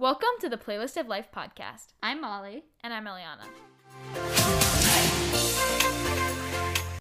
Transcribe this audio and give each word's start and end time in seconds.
Welcome 0.00 0.30
to 0.40 0.48
the 0.48 0.56
Playlist 0.56 0.98
of 0.98 1.08
Life 1.08 1.28
podcast. 1.30 1.88
I'm 2.02 2.22
Molly. 2.22 2.64
And 2.82 2.94
I'm 2.94 3.04
Eliana. 3.04 3.44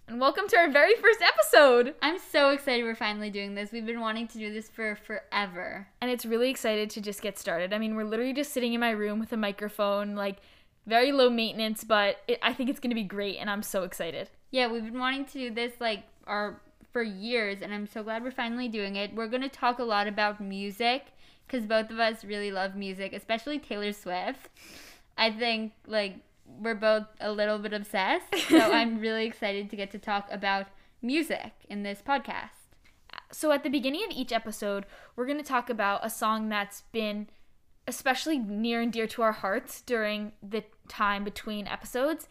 And 0.09 0.19
welcome 0.19 0.49
to 0.49 0.57
our 0.57 0.69
very 0.69 0.96
first 0.96 1.21
episode. 1.21 1.96
I'm 2.01 2.20
so 2.20 2.49
excited 2.49 2.83
we're 2.83 2.96
finally 2.96 3.29
doing 3.29 3.55
this. 3.55 3.71
We've 3.71 3.85
been 3.85 4.01
wanting 4.01 4.27
to 4.27 4.38
do 4.38 4.51
this 4.51 4.67
for 4.67 4.97
forever. 4.97 5.88
And 6.01 6.12
it's 6.12 6.25
really 6.25 6.49
excited 6.49 6.89
to 6.89 6.99
just 6.99 7.21
get 7.21 7.39
started. 7.39 7.71
I 7.71 7.77
mean, 7.77 7.96
we're 7.96 8.04
literally 8.04 8.33
just 8.33 8.51
sitting 8.51 8.73
in 8.73 8.81
my 8.81 8.92
room 8.92 9.18
with 9.18 9.31
a 9.31 9.38
microphone, 9.38 10.16
like 10.16 10.40
very 10.86 11.13
low 11.13 11.29
maintenance, 11.29 11.86
but 11.86 12.18
it, 12.28 12.38
I 12.42 12.52
think 12.52 12.70
it's 12.70 12.81
going 12.81 12.92
to 12.92 12.96
be 12.96 13.04
great 13.04 13.38
and 13.38 13.50
I'm 13.50 13.63
so 13.63 13.84
excited. 13.84 14.29
Yeah, 14.52 14.70
we've 14.70 14.84
been 14.84 15.00
wanting 15.00 15.24
to 15.24 15.31
do 15.31 15.52
this 15.52 15.72
like 15.79 16.04
our 16.27 16.59
for 16.91 17.02
years 17.02 17.62
and 17.62 17.73
I'm 17.73 17.88
so 17.88 18.04
glad 18.04 18.23
we're 18.23 18.31
finally 18.31 18.68
doing 18.68 18.98
it. 18.98 19.16
We're 19.16 19.27
going 19.27 19.44
to 19.44 19.48
talk 19.48 19.80
a 19.80 19.86
lot 19.86 20.08
about 20.08 20.41
music 20.41 21.13
cuz 21.50 21.66
both 21.66 21.90
of 21.90 22.00
us 22.00 22.23
really 22.23 22.52
love 22.52 22.76
music, 22.76 23.13
especially 23.13 23.59
Taylor 23.59 23.91
Swift. 23.91 24.49
I 25.17 25.31
think 25.31 25.73
like 25.85 26.17
we're 26.45 26.76
both 26.76 27.07
a 27.20 27.31
little 27.31 27.59
bit 27.59 27.73
obsessed. 27.73 28.35
So 28.48 28.57
I'm 28.71 28.99
really 28.99 29.26
excited 29.26 29.70
to 29.70 29.76
get 29.76 29.91
to 29.91 29.99
talk 29.99 30.27
about 30.31 30.67
music 31.02 31.54
in 31.70 31.84
this 31.84 32.02
podcast. 32.02 32.49
So 33.31 33.52
at 33.52 33.63
the 33.63 33.70
beginning 33.70 34.04
of 34.04 34.16
each 34.16 34.31
episode, 34.31 34.85
we're 35.16 35.26
going 35.26 35.38
to 35.38 35.43
talk 35.43 35.70
about 35.70 36.05
a 36.05 36.09
song 36.09 36.49
that's 36.49 36.81
been 36.91 37.27
especially 37.88 38.38
near 38.38 38.81
and 38.81 38.93
dear 38.93 39.07
to 39.07 39.21
our 39.21 39.31
hearts 39.31 39.81
during 39.81 40.31
the 40.43 40.63
time 40.88 41.23
between 41.23 41.68
episodes 41.68 42.27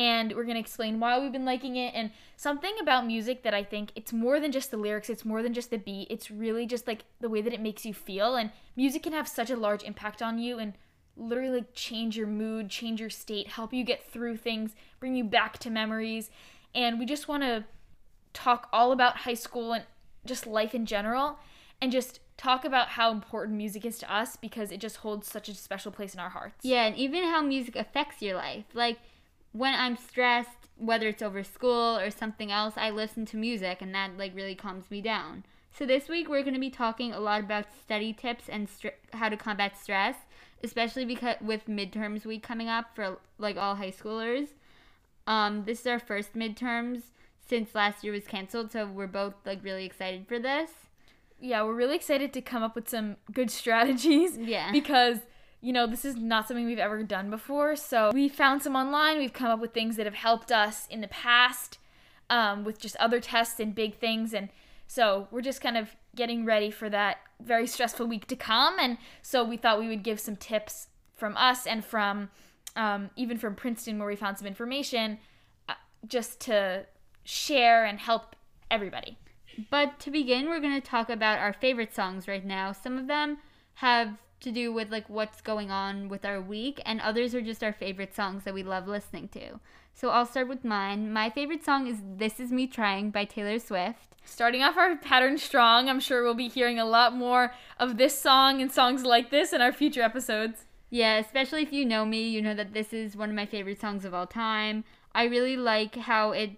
and 0.00 0.32
we're 0.32 0.44
going 0.44 0.54
to 0.54 0.60
explain 0.60 0.98
why 0.98 1.20
we've 1.20 1.30
been 1.30 1.44
liking 1.44 1.76
it 1.76 1.92
and 1.94 2.10
something 2.34 2.72
about 2.80 3.06
music 3.06 3.42
that 3.42 3.52
I 3.52 3.62
think 3.62 3.92
it's 3.94 4.14
more 4.14 4.40
than 4.40 4.50
just 4.50 4.70
the 4.70 4.78
lyrics, 4.78 5.10
it's 5.10 5.26
more 5.26 5.42
than 5.42 5.52
just 5.52 5.68
the 5.68 5.76
beat. 5.76 6.06
It's 6.08 6.30
really 6.30 6.64
just 6.64 6.86
like 6.86 7.04
the 7.20 7.28
way 7.28 7.42
that 7.42 7.52
it 7.52 7.60
makes 7.60 7.84
you 7.84 7.92
feel 7.92 8.34
and 8.34 8.50
music 8.74 9.02
can 9.02 9.12
have 9.12 9.28
such 9.28 9.50
a 9.50 9.58
large 9.58 9.82
impact 9.82 10.22
on 10.22 10.38
you 10.38 10.58
and 10.58 10.72
literally 11.18 11.66
change 11.74 12.16
your 12.16 12.26
mood, 12.26 12.70
change 12.70 12.98
your 12.98 13.10
state, 13.10 13.48
help 13.48 13.74
you 13.74 13.84
get 13.84 14.10
through 14.10 14.38
things, 14.38 14.74
bring 15.00 15.14
you 15.14 15.24
back 15.24 15.58
to 15.58 15.68
memories. 15.68 16.30
And 16.74 16.98
we 16.98 17.04
just 17.04 17.28
want 17.28 17.42
to 17.42 17.66
talk 18.32 18.70
all 18.72 18.92
about 18.92 19.18
high 19.18 19.34
school 19.34 19.74
and 19.74 19.84
just 20.24 20.46
life 20.46 20.74
in 20.74 20.86
general 20.86 21.38
and 21.82 21.92
just 21.92 22.20
talk 22.38 22.64
about 22.64 22.88
how 22.88 23.12
important 23.12 23.58
music 23.58 23.84
is 23.84 23.98
to 23.98 24.10
us 24.10 24.36
because 24.36 24.72
it 24.72 24.80
just 24.80 24.96
holds 24.96 25.28
such 25.28 25.50
a 25.50 25.54
special 25.54 25.92
place 25.92 26.14
in 26.14 26.20
our 26.20 26.30
hearts. 26.30 26.64
Yeah, 26.64 26.86
and 26.86 26.96
even 26.96 27.24
how 27.24 27.42
music 27.42 27.76
affects 27.76 28.22
your 28.22 28.36
life. 28.36 28.64
Like 28.72 28.98
when 29.52 29.74
I'm 29.74 29.96
stressed, 29.96 30.68
whether 30.76 31.08
it's 31.08 31.22
over 31.22 31.42
school 31.42 31.98
or 31.98 32.10
something 32.10 32.50
else, 32.50 32.74
I 32.76 32.90
listen 32.90 33.26
to 33.26 33.36
music 33.36 33.82
and 33.82 33.94
that 33.94 34.16
like 34.16 34.34
really 34.34 34.54
calms 34.54 34.90
me 34.90 35.00
down. 35.00 35.44
So 35.72 35.86
this 35.86 36.08
week 36.08 36.28
we're 36.28 36.42
going 36.42 36.54
to 36.54 36.60
be 36.60 36.70
talking 36.70 37.12
a 37.12 37.20
lot 37.20 37.40
about 37.40 37.66
study 37.82 38.12
tips 38.12 38.48
and 38.48 38.68
how 39.12 39.28
to 39.28 39.36
combat 39.36 39.76
stress 39.76 40.16
especially 40.62 41.04
because 41.04 41.36
with 41.40 41.66
midterms 41.66 42.24
week 42.24 42.42
coming 42.42 42.68
up 42.68 42.94
for 42.94 43.18
like 43.38 43.56
all 43.56 43.76
high 43.76 43.90
schoolers. 43.90 44.48
Um, 45.26 45.64
this 45.64 45.80
is 45.80 45.86
our 45.86 45.98
first 45.98 46.34
midterms 46.34 47.02
since 47.46 47.74
last 47.74 48.04
year 48.04 48.12
was 48.12 48.26
canceled, 48.26 48.72
so 48.72 48.86
we're 48.86 49.06
both 49.06 49.34
like 49.44 49.62
really 49.62 49.84
excited 49.84 50.26
for 50.26 50.38
this. 50.38 50.70
Yeah, 51.40 51.62
we're 51.62 51.74
really 51.74 51.96
excited 51.96 52.32
to 52.34 52.42
come 52.42 52.62
up 52.62 52.74
with 52.74 52.88
some 52.88 53.16
good 53.32 53.50
strategies. 53.60 54.36
Yeah. 54.36 54.70
Because 54.72 55.18
you 55.60 55.72
know, 55.72 55.86
this 55.86 56.04
is 56.04 56.16
not 56.16 56.48
something 56.48 56.64
we've 56.64 56.78
ever 56.78 57.02
done 57.02 57.30
before. 57.30 57.76
So 57.76 58.10
we 58.12 58.28
found 58.28 58.62
some 58.62 58.74
online. 58.74 59.18
We've 59.18 59.32
come 59.32 59.48
up 59.48 59.60
with 59.60 59.74
things 59.74 59.96
that 59.96 60.06
have 60.06 60.14
helped 60.14 60.50
us 60.50 60.86
in 60.88 61.00
the 61.00 61.08
past 61.08 61.78
um, 62.30 62.64
with 62.64 62.78
just 62.78 62.96
other 62.96 63.20
tests 63.20 63.60
and 63.60 63.74
big 63.74 63.98
things. 63.98 64.32
And 64.32 64.48
so 64.86 65.28
we're 65.30 65.42
just 65.42 65.60
kind 65.60 65.76
of 65.76 65.94
getting 66.16 66.44
ready 66.44 66.70
for 66.70 66.88
that 66.88 67.18
very 67.42 67.66
stressful 67.66 68.06
week 68.06 68.26
to 68.28 68.36
come. 68.36 68.78
And 68.80 68.96
so 69.22 69.44
we 69.44 69.56
thought 69.56 69.78
we 69.78 69.88
would 69.88 70.02
give 70.02 70.18
some 70.18 70.36
tips 70.36 70.88
from 71.14 71.36
us 71.36 71.66
and 71.66 71.84
from 71.84 72.30
um, 72.76 73.10
even 73.16 73.36
from 73.36 73.54
Princeton, 73.54 73.98
where 73.98 74.08
we 74.08 74.16
found 74.16 74.38
some 74.38 74.46
information 74.46 75.18
uh, 75.68 75.74
just 76.06 76.40
to 76.42 76.86
share 77.24 77.84
and 77.84 77.98
help 77.98 78.36
everybody. 78.70 79.18
But 79.70 79.98
to 80.00 80.10
begin, 80.10 80.48
we're 80.48 80.60
going 80.60 80.80
to 80.80 80.86
talk 80.86 81.10
about 81.10 81.38
our 81.38 81.52
favorite 81.52 81.94
songs 81.94 82.28
right 82.28 82.44
now. 82.44 82.72
Some 82.72 82.96
of 82.96 83.08
them 83.08 83.38
have 83.74 84.16
to 84.40 84.50
do 84.50 84.72
with 84.72 84.90
like 84.90 85.08
what's 85.08 85.40
going 85.40 85.70
on 85.70 86.08
with 86.08 86.24
our 86.24 86.40
week, 86.40 86.80
and 86.84 87.00
others 87.00 87.34
are 87.34 87.42
just 87.42 87.62
our 87.62 87.72
favorite 87.72 88.14
songs 88.14 88.44
that 88.44 88.54
we 88.54 88.62
love 88.62 88.88
listening 88.88 89.28
to. 89.28 89.60
So 89.94 90.10
I'll 90.10 90.26
start 90.26 90.48
with 90.48 90.64
mine. 90.64 91.12
My 91.12 91.30
favorite 91.30 91.64
song 91.64 91.86
is 91.86 91.98
This 92.16 92.40
Is 92.40 92.50
Me 92.50 92.66
Trying 92.66 93.10
by 93.10 93.24
Taylor 93.24 93.58
Swift 93.58 94.10
starting 94.24 94.62
off 94.62 94.76
our 94.76 94.96
pattern 94.96 95.38
strong. 95.38 95.88
I'm 95.88 96.00
sure 96.00 96.22
we'll 96.22 96.34
be 96.34 96.48
hearing 96.48 96.78
a 96.78 96.84
lot 96.84 97.14
more 97.14 97.52
of 97.78 97.96
this 97.96 98.18
song 98.18 98.62
and 98.62 98.70
songs 98.70 99.04
like 99.04 99.30
this 99.30 99.52
in 99.52 99.60
our 99.60 99.72
future 99.72 100.02
episodes. 100.02 100.64
Yeah, 100.88 101.18
especially 101.18 101.62
if 101.62 101.72
you 101.72 101.84
know 101.84 102.04
me, 102.04 102.28
you 102.28 102.42
know 102.42 102.54
that 102.54 102.72
this 102.72 102.92
is 102.92 103.16
one 103.16 103.30
of 103.30 103.36
my 103.36 103.46
favorite 103.46 103.80
songs 103.80 104.04
of 104.04 104.14
all 104.14 104.26
time. 104.26 104.84
I 105.14 105.24
really 105.24 105.56
like 105.56 105.96
how 105.96 106.32
it 106.32 106.52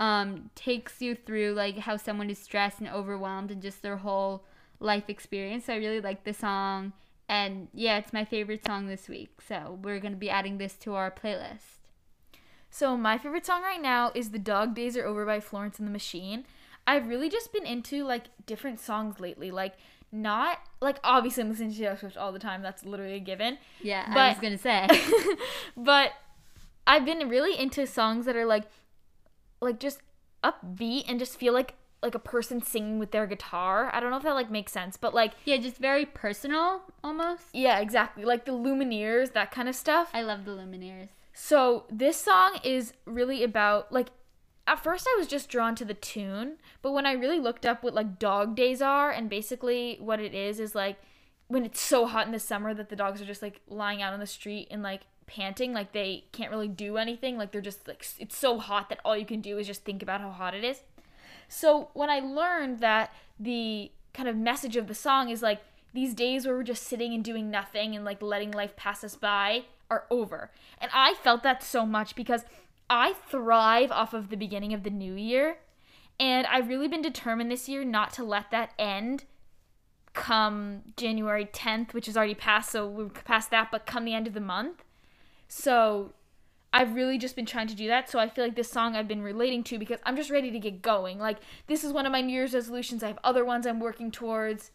um, 0.00 0.50
takes 0.54 1.00
you 1.00 1.14
through 1.14 1.54
like 1.54 1.78
how 1.78 1.96
someone 1.96 2.30
is 2.30 2.38
stressed 2.38 2.80
and 2.80 2.88
overwhelmed 2.88 3.50
and 3.50 3.62
just 3.62 3.82
their 3.82 3.98
whole 3.98 4.44
life 4.80 5.04
experience. 5.08 5.66
So 5.66 5.74
I 5.74 5.76
really 5.76 6.00
like 6.00 6.24
the 6.24 6.34
song. 6.34 6.92
And 7.32 7.68
yeah, 7.72 7.96
it's 7.96 8.12
my 8.12 8.26
favorite 8.26 8.62
song 8.66 8.88
this 8.88 9.08
week. 9.08 9.40
So 9.48 9.78
we're 9.80 10.00
going 10.00 10.12
to 10.12 10.18
be 10.18 10.28
adding 10.28 10.58
this 10.58 10.74
to 10.74 10.92
our 10.92 11.10
playlist. 11.10 11.80
So 12.70 12.94
my 12.94 13.16
favorite 13.16 13.46
song 13.46 13.62
right 13.62 13.80
now 13.80 14.12
is 14.14 14.32
The 14.32 14.38
Dog 14.38 14.74
Days 14.74 14.98
Are 14.98 15.06
Over 15.06 15.24
by 15.24 15.40
Florence 15.40 15.78
and 15.78 15.88
the 15.88 15.92
Machine. 15.92 16.44
I've 16.86 17.08
really 17.08 17.30
just 17.30 17.50
been 17.50 17.64
into 17.64 18.04
like 18.04 18.24
different 18.44 18.80
songs 18.80 19.18
lately. 19.18 19.50
Like 19.50 19.76
not 20.12 20.58
like 20.82 20.98
obviously 21.02 21.42
I'm 21.42 21.48
listening 21.48 21.72
to 21.72 21.78
Taylor 21.78 21.96
Swift 21.96 22.18
all 22.18 22.32
the 22.32 22.38
time. 22.38 22.60
That's 22.60 22.84
literally 22.84 23.14
a 23.14 23.20
given. 23.20 23.56
Yeah, 23.80 24.04
but, 24.12 24.18
I 24.18 24.28
was 24.28 24.38
gonna 24.38 24.58
say. 24.58 24.86
but 25.76 26.12
I've 26.86 27.06
been 27.06 27.30
really 27.30 27.58
into 27.58 27.86
songs 27.86 28.26
that 28.26 28.36
are 28.36 28.44
like 28.44 28.64
like 29.62 29.80
just 29.80 30.00
upbeat 30.44 31.04
and 31.08 31.18
just 31.18 31.38
feel 31.38 31.54
like 31.54 31.76
like 32.02 32.14
a 32.14 32.20
person 32.20 32.60
singing 32.62 32.98
with 32.98 33.12
their 33.12 33.26
guitar. 33.26 33.90
I 33.92 34.00
don't 34.00 34.10
know 34.10 34.16
if 34.16 34.22
that 34.24 34.34
like 34.34 34.50
makes 34.50 34.72
sense, 34.72 34.96
but 34.96 35.14
like 35.14 35.32
yeah, 35.44 35.56
just 35.56 35.78
very 35.78 36.04
personal 36.04 36.82
almost. 37.02 37.44
Yeah, 37.52 37.78
exactly. 37.78 38.24
Like 38.24 38.44
the 38.44 38.52
Lumineers, 38.52 39.32
that 39.32 39.50
kind 39.50 39.68
of 39.68 39.74
stuff. 39.74 40.10
I 40.12 40.22
love 40.22 40.44
the 40.44 40.52
Lumineers. 40.52 41.08
So 41.32 41.84
this 41.90 42.16
song 42.16 42.58
is 42.64 42.92
really 43.04 43.42
about 43.42 43.92
like 43.92 44.08
at 44.66 44.82
first 44.82 45.06
I 45.08 45.16
was 45.18 45.26
just 45.26 45.48
drawn 45.48 45.74
to 45.76 45.84
the 45.84 45.94
tune, 45.94 46.56
but 46.82 46.92
when 46.92 47.06
I 47.06 47.12
really 47.12 47.40
looked 47.40 47.66
up 47.66 47.82
what 47.82 47.94
like 47.94 48.18
dog 48.18 48.54
days 48.56 48.82
are 48.82 49.10
and 49.10 49.30
basically 49.30 49.96
what 50.00 50.20
it 50.20 50.34
is 50.34 50.60
is 50.60 50.74
like 50.74 50.98
when 51.48 51.64
it's 51.64 51.80
so 51.80 52.06
hot 52.06 52.26
in 52.26 52.32
the 52.32 52.38
summer 52.38 52.72
that 52.74 52.88
the 52.88 52.96
dogs 52.96 53.20
are 53.20 53.26
just 53.26 53.42
like 53.42 53.60
lying 53.68 54.02
out 54.02 54.12
on 54.12 54.20
the 54.20 54.26
street 54.26 54.68
and 54.70 54.82
like 54.82 55.02
panting 55.26 55.72
like 55.72 55.92
they 55.92 56.24
can't 56.32 56.50
really 56.50 56.68
do 56.68 56.96
anything 56.96 57.38
like 57.38 57.52
they're 57.52 57.60
just 57.60 57.86
like 57.86 58.04
it's 58.18 58.36
so 58.36 58.58
hot 58.58 58.88
that 58.88 59.00
all 59.04 59.16
you 59.16 59.24
can 59.24 59.40
do 59.40 59.56
is 59.56 59.66
just 59.66 59.84
think 59.84 60.02
about 60.02 60.20
how 60.20 60.30
hot 60.30 60.54
it 60.54 60.64
is. 60.64 60.82
So 61.52 61.90
when 61.92 62.08
I 62.08 62.20
learned 62.20 62.80
that 62.80 63.12
the 63.38 63.92
kind 64.14 64.26
of 64.26 64.36
message 64.36 64.74
of 64.76 64.88
the 64.88 64.94
song 64.94 65.28
is 65.28 65.42
like 65.42 65.60
these 65.92 66.14
days 66.14 66.46
where 66.46 66.56
we're 66.56 66.62
just 66.62 66.84
sitting 66.84 67.12
and 67.12 67.22
doing 67.22 67.50
nothing 67.50 67.94
and 67.94 68.06
like 68.06 68.22
letting 68.22 68.50
life 68.50 68.74
pass 68.74 69.04
us 69.04 69.16
by 69.16 69.64
are 69.90 70.06
over. 70.10 70.50
And 70.80 70.90
I 70.94 71.12
felt 71.12 71.42
that 71.42 71.62
so 71.62 71.84
much 71.84 72.16
because 72.16 72.46
I 72.88 73.12
thrive 73.12 73.92
off 73.92 74.14
of 74.14 74.30
the 74.30 74.36
beginning 74.36 74.72
of 74.72 74.82
the 74.82 74.90
new 74.90 75.14
year. 75.14 75.58
And 76.18 76.46
I've 76.46 76.68
really 76.68 76.88
been 76.88 77.02
determined 77.02 77.50
this 77.50 77.68
year 77.68 77.84
not 77.84 78.14
to 78.14 78.24
let 78.24 78.50
that 78.50 78.70
end 78.78 79.24
come 80.14 80.80
January 80.96 81.44
10th, 81.44 81.92
which 81.92 82.08
is 82.08 82.16
already 82.16 82.34
passed, 82.34 82.70
so 82.70 82.88
we're 82.88 83.08
past 83.08 83.50
that, 83.50 83.70
but 83.70 83.84
come 83.84 84.06
the 84.06 84.14
end 84.14 84.26
of 84.26 84.32
the 84.32 84.40
month. 84.40 84.84
So 85.48 86.12
I've 86.72 86.94
really 86.94 87.18
just 87.18 87.36
been 87.36 87.46
trying 87.46 87.66
to 87.68 87.74
do 87.74 87.88
that. 87.88 88.08
So 88.08 88.18
I 88.18 88.28
feel 88.28 88.44
like 88.44 88.56
this 88.56 88.70
song 88.70 88.96
I've 88.96 89.08
been 89.08 89.22
relating 89.22 89.62
to 89.64 89.78
because 89.78 90.00
I'm 90.04 90.16
just 90.16 90.30
ready 90.30 90.50
to 90.50 90.58
get 90.58 90.80
going. 90.82 91.18
Like, 91.18 91.38
this 91.66 91.84
is 91.84 91.92
one 91.92 92.06
of 92.06 92.12
my 92.12 92.22
New 92.22 92.32
Year's 92.32 92.54
resolutions. 92.54 93.02
I 93.02 93.08
have 93.08 93.18
other 93.22 93.44
ones 93.44 93.66
I'm 93.66 93.80
working 93.80 94.10
towards. 94.10 94.70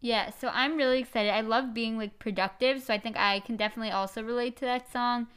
Yeah, 0.00 0.30
so 0.30 0.50
I'm 0.52 0.76
really 0.76 0.98
excited. 0.98 1.30
I 1.30 1.42
love 1.42 1.72
being 1.72 1.96
like 1.96 2.18
productive, 2.18 2.82
so 2.82 2.92
I 2.92 2.98
think 2.98 3.16
I 3.16 3.38
can 3.40 3.56
definitely 3.56 3.92
also 3.92 4.22
relate 4.22 4.56
to 4.56 4.64
that 4.64 4.92
song. 4.92 5.28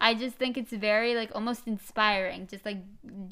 I 0.00 0.14
just 0.14 0.36
think 0.36 0.56
it's 0.56 0.72
very 0.72 1.14
like 1.14 1.30
almost 1.34 1.66
inspiring. 1.66 2.46
Just 2.46 2.64
like 2.64 2.78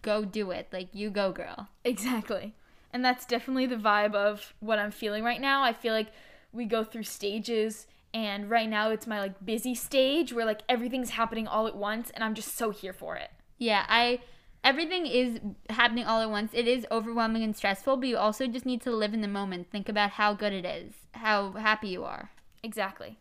go 0.03 0.25
do 0.25 0.50
it. 0.50 0.69
Like 0.70 0.88
you 0.93 1.08
go 1.11 1.32
girl. 1.32 1.69
Exactly. 1.85 2.55
And 2.93 3.03
that's 3.03 3.25
definitely 3.25 3.67
the 3.67 3.76
vibe 3.76 4.15
of 4.15 4.53
what 4.61 4.79
I'm 4.79 4.91
feeling 4.91 5.25
right 5.25 5.41
now. 5.41 5.62
I 5.62 5.73
feel 5.73 5.94
like 5.94 6.08
we 6.53 6.67
go 6.67 6.85
through 6.85 7.05
stages 7.05 7.87
and 8.14 8.50
right 8.50 8.69
now 8.69 8.91
it's 8.91 9.06
my 9.06 9.20
like 9.20 9.44
busy 9.44 9.75
stage 9.75 10.32
where 10.32 10.44
like 10.44 10.62
everything's 10.69 11.11
happening 11.11 11.47
all 11.47 11.67
at 11.67 11.76
once 11.76 12.11
and 12.11 12.23
I'm 12.23 12.35
just 12.35 12.56
so 12.56 12.70
here 12.70 12.93
for 12.93 13.17
it. 13.17 13.31
Yeah, 13.59 13.85
I 13.88 14.20
everything 14.64 15.06
is 15.06 15.41
happening 15.70 16.05
all 16.05 16.20
at 16.20 16.31
once. 16.31 16.53
It 16.55 16.69
is 16.69 16.87
overwhelming 16.91 17.43
and 17.43 17.56
stressful, 17.56 17.97
but 17.97 18.09
you 18.09 18.17
also 18.17 18.47
just 18.47 18.67
need 18.67 18.82
to 18.82 18.91
live 18.91 19.14
in 19.14 19.20
the 19.20 19.29
moment. 19.29 19.70
Think 19.70 19.88
about 19.88 20.11
how 20.11 20.35
good 20.35 20.53
it 20.53 20.64
is, 20.64 20.93
how 21.14 21.53
happy 21.53 21.88
you 21.88 22.05
are. 22.05 22.31
Exactly. 22.62 23.19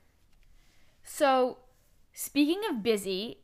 So, 1.04 1.58
Speaking 2.14 2.62
of 2.70 2.84
busy, 2.84 3.38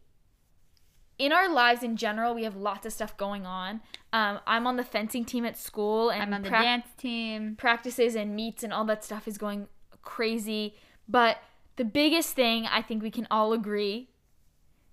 in 1.17 1.31
our 1.31 1.49
lives 1.49 1.83
in 1.83 1.95
general, 1.95 2.35
we 2.35 2.43
have 2.43 2.55
lots 2.55 2.85
of 2.85 2.93
stuff 2.93 3.15
going 3.17 3.45
on. 3.45 3.81
Um, 4.13 4.39
I'm 4.45 4.67
on 4.67 4.75
the 4.75 4.83
fencing 4.83 5.25
team 5.25 5.45
at 5.45 5.57
school, 5.57 6.09
and 6.09 6.21
I'm 6.21 6.33
on 6.33 6.41
the 6.41 6.49
pra- 6.49 6.61
dance 6.61 6.87
team. 6.97 7.55
Practices 7.57 8.15
and 8.15 8.35
meets 8.35 8.63
and 8.63 8.73
all 8.73 8.85
that 8.85 9.03
stuff 9.03 9.27
is 9.27 9.37
going 9.37 9.67
crazy. 10.01 10.75
But 11.07 11.37
the 11.77 11.85
biggest 11.85 12.33
thing 12.33 12.65
I 12.65 12.81
think 12.81 13.01
we 13.03 13.11
can 13.11 13.27
all 13.29 13.53
agree 13.53 14.09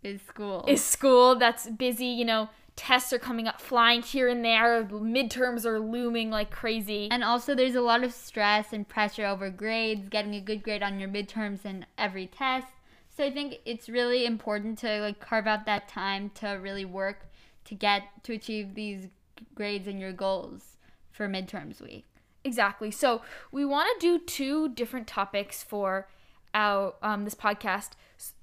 Is 0.03 0.21
school. 0.23 0.65
is 0.69 0.85
school 0.85 1.37
that's 1.37 1.69
busy, 1.71 2.07
you 2.07 2.25
know, 2.25 2.49
tests 2.77 3.13
are 3.13 3.19
coming 3.19 3.47
up 3.47 3.61
flying 3.61 4.03
here 4.03 4.29
and 4.29 4.45
there, 4.45 4.85
midterms 4.85 5.65
are 5.65 5.81
looming 5.81 6.31
like 6.31 6.51
crazy. 6.51 7.09
and 7.11 7.25
also, 7.25 7.55
there's 7.55 7.75
a 7.75 7.81
lot 7.81 8.05
of 8.05 8.13
stress 8.13 8.73
and 8.73 8.89
pressure 8.89 9.25
over 9.25 9.51
grades, 9.51 10.09
getting 10.09 10.35
a 10.35 10.41
good 10.41 10.63
grade 10.63 10.83
on 10.83 10.99
your 10.99 11.09
midterms 11.09 11.65
and 11.65 11.87
every 11.97 12.27
test. 12.27 12.69
So 13.17 13.25
I 13.25 13.31
think 13.31 13.61
it's 13.65 13.89
really 13.89 14.27
important 14.27 14.79
to 14.79 15.01
like 15.01 15.21
carve 15.21 15.47
out 15.47 15.67
that 15.67 15.89
time 15.89 16.31
to 16.37 16.49
really 16.61 16.85
work 16.85 17.29
to 17.67 17.75
get 17.75 18.03
to 18.25 18.33
achieve 18.33 18.75
these 18.75 19.07
grades 19.55 19.87
and 19.87 20.01
your 20.01 20.13
goals 20.13 20.77
for 21.13 21.29
midterms 21.29 21.81
week. 21.81 22.05
Exactly. 22.45 22.91
So 22.91 23.23
we 23.51 23.65
want 23.65 23.89
to 23.99 24.07
do 24.07 24.25
two 24.25 24.69
different 24.69 25.07
topics 25.07 25.63
for 25.63 26.09
our 26.53 26.95
um, 27.03 27.25
this 27.25 27.35
podcast 27.35 27.91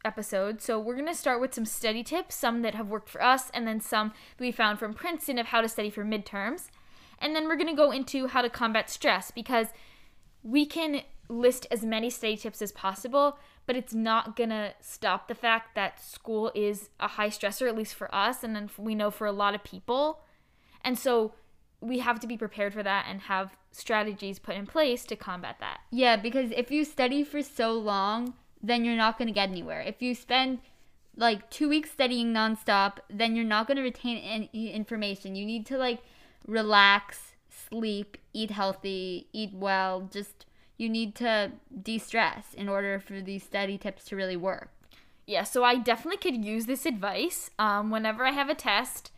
episode. 0.04 0.62
So 0.62 0.80
we're 0.80 0.96
gonna 0.96 1.14
start 1.14 1.40
with 1.40 1.54
some 1.54 1.66
study 1.66 2.04
tips, 2.04 2.36
some 2.36 2.62
that 2.64 2.76
have 2.76 2.88
worked 2.90 3.10
for 3.10 3.24
us, 3.24 3.50
and 3.54 3.68
then 3.68 3.80
some 3.80 4.10
that 4.38 4.44
we 4.44 4.52
found 4.52 4.80
from 4.80 4.94
Princeton 4.94 5.38
of 5.38 5.48
how 5.48 5.62
to 5.62 5.70
study 5.70 5.90
for 5.90 6.04
midterms. 6.04 6.70
And 7.20 7.36
then 7.36 7.48
we're 7.48 7.56
gonna 7.56 7.76
go 7.76 7.92
into 7.92 8.28
how 8.28 8.42
to 8.42 8.50
combat 8.50 8.90
stress 8.90 9.32
because 9.32 9.68
we 10.44 10.66
can 10.66 11.02
list 11.30 11.68
as 11.72 11.84
many 11.84 12.10
study 12.10 12.36
tips 12.36 12.62
as 12.62 12.72
possible, 12.72 13.38
but 13.68 13.76
it's 13.76 13.94
not 13.94 14.36
gonna 14.36 14.74
stop 14.82 15.28
the 15.28 15.36
fact 15.36 15.76
that 15.76 16.04
school 16.04 16.52
is 16.56 16.90
a 17.00 17.08
high 17.08 17.30
stressor, 17.30 17.68
at 17.68 17.78
least 17.78 17.94
for 17.94 18.14
us, 18.14 18.44
and 18.44 18.56
then 18.56 18.70
we 18.78 18.96
know 18.96 19.12
for 19.12 19.28
a 19.28 19.32
lot 19.32 19.56
of 19.56 19.64
people. 19.64 20.22
And 20.84 20.98
so 20.98 21.34
we 21.80 22.00
have 22.00 22.20
to 22.20 22.28
be 22.28 22.38
prepared 22.38 22.74
for 22.74 22.84
that 22.84 23.06
and 23.08 23.22
have 23.22 23.56
strategies 23.72 24.40
put 24.40 24.56
in 24.56 24.66
place 24.66 25.04
to 25.06 25.16
combat 25.16 25.58
that. 25.60 25.82
Yeah, 25.92 26.18
because 26.18 26.52
if 26.52 26.72
you 26.72 26.86
study 26.86 27.24
for 27.24 27.42
so 27.42 27.74
long, 27.74 28.34
then 28.62 28.86
you're 28.86 28.96
not 28.96 29.18
going 29.18 29.28
to 29.28 29.34
get 29.34 29.50
anywhere. 29.50 29.82
If 29.82 30.02
you 30.02 30.14
spend 30.14 30.60
like 31.16 31.50
two 31.50 31.70
weeks 31.70 31.92
studying 31.92 32.34
nonstop, 32.34 32.98
then 33.10 33.36
you're 33.36 33.46
not 33.46 33.68
going 33.68 33.78
to 33.78 33.84
retain 33.84 34.18
any 34.18 34.72
information. 34.72 35.36
You 35.36 35.46
need 35.46 35.66
to 35.68 35.78
like 35.78 36.00
relax, 36.48 37.34
sleep, 37.50 38.18
eat 38.34 38.52
healthy, 38.52 39.28
eat 39.34 39.54
well. 39.54 40.10
Just 40.12 40.46
you 40.78 40.90
need 40.90 41.16
to 41.16 41.52
de 41.82 41.98
stress 41.98 42.54
in 42.54 42.68
order 42.68 43.00
for 43.00 43.22
these 43.22 43.44
study 43.44 43.78
tips 43.78 44.06
to 44.06 44.16
really 44.16 44.38
work. 44.38 44.70
Yeah, 45.28 45.44
so 45.44 45.64
I 45.64 45.76
definitely 45.76 46.18
could 46.18 46.44
use 46.44 46.66
this 46.66 46.86
advice. 46.86 47.52
Um, 47.60 47.92
whenever 47.92 48.26
I 48.26 48.32
have 48.32 48.50
a 48.50 48.56
test, 48.56 49.12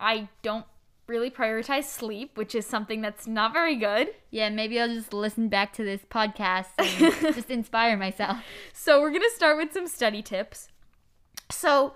I 0.00 0.28
don't 0.42 0.64
really 1.10 1.30
prioritize 1.30 1.84
sleep, 1.84 2.38
which 2.38 2.54
is 2.54 2.64
something 2.64 3.02
that's 3.02 3.26
not 3.26 3.52
very 3.52 3.74
good. 3.74 4.14
Yeah, 4.30 4.48
maybe 4.48 4.80
I'll 4.80 4.88
just 4.88 5.12
listen 5.12 5.48
back 5.48 5.72
to 5.74 5.84
this 5.84 6.02
podcast 6.08 6.68
and 6.78 7.34
just 7.34 7.50
inspire 7.50 7.96
myself. 7.96 8.38
So 8.72 9.00
we're 9.00 9.10
gonna 9.10 9.24
start 9.34 9.56
with 9.58 9.72
some 9.72 9.88
study 9.88 10.22
tips. 10.22 10.68
So 11.50 11.94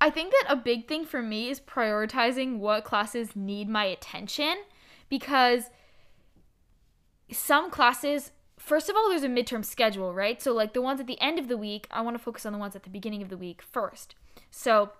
I 0.00 0.10
think 0.10 0.32
that 0.32 0.52
a 0.52 0.56
big 0.56 0.88
thing 0.88 1.04
for 1.04 1.22
me 1.22 1.48
is 1.48 1.60
prioritizing 1.60 2.58
what 2.58 2.84
classes 2.84 3.36
need 3.36 3.68
my 3.68 3.84
attention 3.84 4.56
because 5.08 5.70
some 7.30 7.70
classes 7.70 8.32
first 8.58 8.90
of 8.90 8.96
all 8.96 9.08
there's 9.08 9.22
a 9.22 9.28
midterm 9.28 9.64
schedule, 9.64 10.12
right? 10.12 10.42
So 10.42 10.52
like 10.52 10.72
the 10.72 10.82
ones 10.82 11.00
at 11.00 11.06
the 11.06 11.20
end 11.20 11.38
of 11.38 11.46
the 11.46 11.56
week, 11.56 11.86
I 11.92 12.00
want 12.00 12.16
to 12.16 12.22
focus 12.22 12.44
on 12.44 12.52
the 12.52 12.58
ones 12.58 12.74
at 12.74 12.82
the 12.82 12.90
beginning 12.90 13.22
of 13.22 13.28
the 13.28 13.36
week 13.36 13.62
first. 13.62 14.16
So 14.50 14.90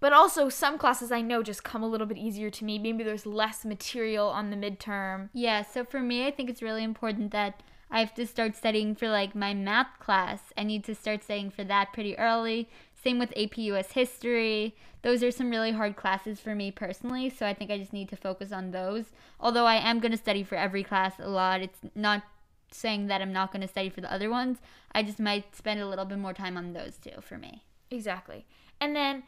but 0.00 0.12
also 0.12 0.48
some 0.48 0.78
classes 0.78 1.10
I 1.10 1.20
know 1.20 1.42
just 1.42 1.64
come 1.64 1.82
a 1.82 1.88
little 1.88 2.06
bit 2.06 2.18
easier 2.18 2.50
to 2.50 2.64
me. 2.64 2.78
Maybe 2.78 3.02
there's 3.04 3.26
less 3.26 3.64
material 3.64 4.28
on 4.28 4.50
the 4.50 4.56
midterm. 4.56 5.30
Yeah, 5.32 5.62
so 5.62 5.84
for 5.84 6.00
me, 6.00 6.26
I 6.26 6.30
think 6.30 6.48
it's 6.48 6.62
really 6.62 6.84
important 6.84 7.32
that 7.32 7.62
I 7.90 8.00
have 8.00 8.14
to 8.14 8.26
start 8.26 8.54
studying 8.54 8.94
for 8.94 9.08
like 9.08 9.34
my 9.34 9.54
math 9.54 9.98
class. 9.98 10.40
I 10.56 10.62
need 10.62 10.84
to 10.84 10.94
start 10.94 11.24
studying 11.24 11.50
for 11.50 11.64
that 11.64 11.92
pretty 11.92 12.18
early. 12.18 12.68
Same 13.02 13.18
with 13.18 13.36
AP 13.36 13.58
US 13.58 13.92
history. 13.92 14.76
Those 15.02 15.22
are 15.22 15.30
some 15.30 15.50
really 15.50 15.72
hard 15.72 15.96
classes 15.96 16.40
for 16.40 16.54
me 16.54 16.70
personally, 16.70 17.30
so 17.30 17.46
I 17.46 17.54
think 17.54 17.70
I 17.70 17.78
just 17.78 17.92
need 17.92 18.08
to 18.10 18.16
focus 18.16 18.52
on 18.52 18.72
those. 18.72 19.06
Although 19.40 19.66
I 19.66 19.76
am 19.76 20.00
going 20.00 20.12
to 20.12 20.18
study 20.18 20.42
for 20.42 20.56
every 20.56 20.82
class 20.82 21.14
a 21.18 21.28
lot. 21.28 21.60
It's 21.62 21.78
not 21.94 22.24
saying 22.70 23.06
that 23.06 23.22
I'm 23.22 23.32
not 23.32 23.52
going 23.52 23.62
to 23.62 23.68
study 23.68 23.88
for 23.88 24.00
the 24.00 24.12
other 24.12 24.28
ones. 24.28 24.58
I 24.92 25.02
just 25.02 25.18
might 25.18 25.56
spend 25.56 25.80
a 25.80 25.88
little 25.88 26.04
bit 26.04 26.18
more 26.18 26.34
time 26.34 26.56
on 26.56 26.72
those 26.72 26.98
two 26.98 27.20
for 27.20 27.38
me. 27.38 27.64
Exactly. 27.90 28.44
And 28.80 28.94
then 28.94 29.22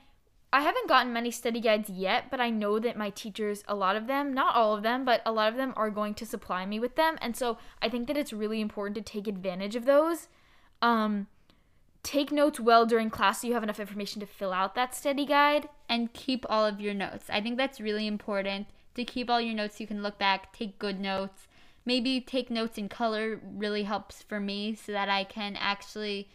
I 0.53 0.63
haven't 0.63 0.89
gotten 0.89 1.13
many 1.13 1.31
study 1.31 1.61
guides 1.61 1.89
yet, 1.89 2.25
but 2.31 2.41
I 2.41 2.51
know 2.51 2.81
that 2.81 2.97
my 2.97 3.11
teachers, 3.11 3.63
a 3.69 3.75
lot 3.75 3.95
of 3.95 4.09
them, 4.09 4.35
not 4.35 4.57
all 4.57 4.75
of 4.75 4.83
them, 4.83 5.05
but 5.05 5.23
a 5.25 5.31
lot 5.31 5.49
of 5.49 5.57
them 5.57 5.73
are 5.77 5.91
going 5.91 6.15
to 6.15 6.27
supply 6.27 6.67
me 6.67 6.81
with 6.81 6.97
them. 6.97 7.19
And 7.21 7.37
so 7.37 7.57
I 7.81 7.89
think 7.89 8.09
that 8.09 8.17
it's 8.17 8.33
really 8.33 8.61
important 8.61 8.97
to 8.97 9.13
take 9.13 9.29
advantage 9.29 9.77
of 9.77 9.85
those. 9.85 10.27
Um, 10.83 11.29
take 12.03 12.33
notes 12.33 12.59
well 12.59 12.85
during 12.85 13.11
class 13.11 13.41
so 13.41 13.47
you 13.47 13.55
have 13.55 13.63
enough 13.63 13.79
information 13.79 14.21
to 14.21 14.27
fill 14.27 14.53
out 14.53 14.75
that 14.75 14.95
study 14.95 15.25
guide. 15.25 15.69
and 15.89 16.13
keep 16.13 16.47
all 16.49 16.65
of 16.65 16.81
your 16.81 16.95
notes. 16.95 17.27
I 17.31 17.41
think 17.41 17.57
that's 17.57 17.81
really 17.81 18.07
important 18.07 18.69
to 18.95 19.05
keep 19.05 19.29
all 19.29 19.41
your 19.41 19.55
notes 19.55 19.77
so 19.77 19.83
you 19.83 19.89
can 19.89 20.03
look 20.03 20.19
back, 20.19 20.53
take 20.53 20.79
good 20.79 21.01
notes. 21.01 21.49
Maybe 21.85 22.21
take 22.21 22.51
notes 22.51 22.79
in 22.79 22.89
color 22.89 23.41
really 23.43 23.83
helps 23.83 24.23
for 24.23 24.39
me 24.39 24.75
so 24.75 24.93
that 24.93 25.09
I 25.09 25.25
can 25.25 25.57
actually 25.57 26.29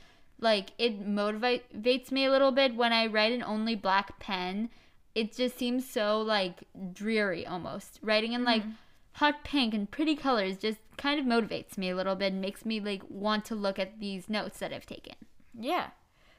like 0.46 0.72
it 0.78 1.06
motivates 1.06 2.12
me 2.12 2.24
a 2.24 2.32
little 2.32 2.52
bit 2.52 2.76
when 2.76 2.94
I 2.94 3.08
write 3.08 3.34
in 3.34 3.44
only 3.44 3.76
black 3.76 4.20
pen. 4.20 4.70
It 5.16 5.36
just 5.36 5.58
seems 5.58 5.90
so 5.90 6.22
like 6.22 6.64
dreary 6.94 7.46
almost. 7.46 8.00
Writing 8.02 8.32
in 8.34 8.46
like 8.46 8.62
mm-hmm. 8.62 8.72
hot 9.14 9.44
pink 9.44 9.74
and 9.74 9.90
pretty 9.90 10.16
colors 10.16 10.58
just 10.58 10.78
kind 10.98 11.20
of 11.20 11.26
motivates 11.26 11.78
me 11.78 11.90
a 11.90 11.96
little 11.96 12.16
bit 12.16 12.32
and 12.32 12.42
makes 12.42 12.64
me 12.64 12.80
like 12.80 13.02
want 13.10 13.44
to 13.46 13.56
look 13.56 13.80
at 13.80 14.00
these 14.00 14.30
notes 14.30 14.60
that 14.60 14.72
I've 14.72 14.86
taken. 14.86 15.16
Yeah. 15.60 15.88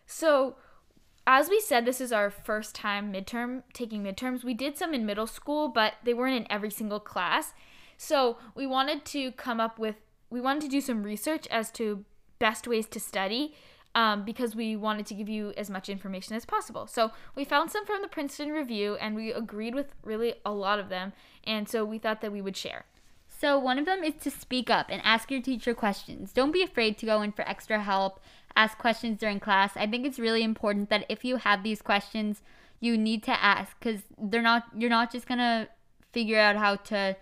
So, 0.07 0.57
as 1.27 1.49
we 1.49 1.61
said, 1.61 1.85
this 1.85 2.01
is 2.01 2.13
our 2.13 2.31
first 2.31 2.77
time 2.77 3.13
midterm 3.13 3.65
taking 3.73 4.05
midterms. 4.05 4.45
We 4.45 4.55
did 4.55 4.79
some 4.79 4.95
in 4.95 5.05
middle 5.05 5.27
school, 5.27 5.69
but 5.69 5.95
they 6.05 6.15
weren't 6.15 6.37
in 6.37 6.47
every 6.49 6.71
single 6.71 7.01
class. 7.01 7.53
So, 7.97 8.39
we 8.55 8.69
wanted 8.69 9.05
to 9.07 9.33
come 9.33 9.59
up 9.59 9.81
with, 9.81 9.97
we 10.31 10.41
wanted 10.41 10.63
to 10.63 10.69
do 10.69 10.81
some 10.81 11.03
research 11.03 11.49
as 11.49 11.73
to 11.73 12.05
best 12.39 12.69
ways 12.69 12.87
to 12.87 13.01
study 13.01 13.55
um, 13.97 14.25
because 14.25 14.55
we 14.55 14.77
wanted 14.77 15.07
to 15.07 15.15
give 15.15 15.29
you 15.29 15.55
as 15.57 15.71
much 15.71 15.89
information 15.89 16.37
as 16.37 16.45
possible. 16.45 16.87
So, 16.87 17.11
we 17.35 17.45
found 17.45 17.71
some 17.71 17.87
from 17.87 18.03
the 18.03 18.09
Princeton 18.09 18.53
Review 18.53 18.95
and 18.97 19.17
we 19.17 19.33
agreed 19.33 19.75
with 19.75 19.95
really 20.05 20.35
a 20.45 20.53
lot 20.53 20.79
of 20.79 20.91
them. 20.91 21.15
And 21.45 21.67
so, 21.67 21.85
we 21.85 21.99
thought 21.99 22.21
that 22.21 22.31
we 22.31 22.43
would 22.43 22.59
share. 22.59 22.85
So, 23.27 23.59
one 23.59 23.79
of 23.79 23.87
them 23.87 24.05
is 24.05 24.15
to 24.21 24.31
speak 24.31 24.69
up 24.69 24.89
and 24.91 25.01
ask 25.03 25.31
your 25.31 25.41
teacher 25.41 25.75
questions. 25.75 26.33
Don't 26.33 26.53
be 26.53 26.63
afraid 26.63 26.99
to 26.99 27.07
go 27.07 27.23
in 27.23 27.33
for 27.33 27.49
extra 27.49 27.83
help, 27.83 28.21
ask 28.55 28.77
questions 28.77 29.19
during 29.19 29.41
class. 29.41 29.73
I 29.77 29.87
think 29.87 30.07
it's 30.07 30.19
really 30.19 30.45
important 30.45 30.91
that 30.91 31.07
if 31.09 31.25
you 31.25 31.39
have 31.39 31.63
these 31.63 31.81
questions, 31.81 32.43
you 32.81 32.99
need 32.99 33.23
to 33.23 33.43
ask 33.43 33.81
cuz 33.81 34.03
they're 34.19 34.43
not 34.43 34.65
you're 34.77 34.91
not 34.91 35.11
just 35.11 35.27
going 35.27 35.39
to 35.39 35.69
figure 36.13 36.39
out 36.39 36.57
how 36.57 36.77
to 36.77 37.17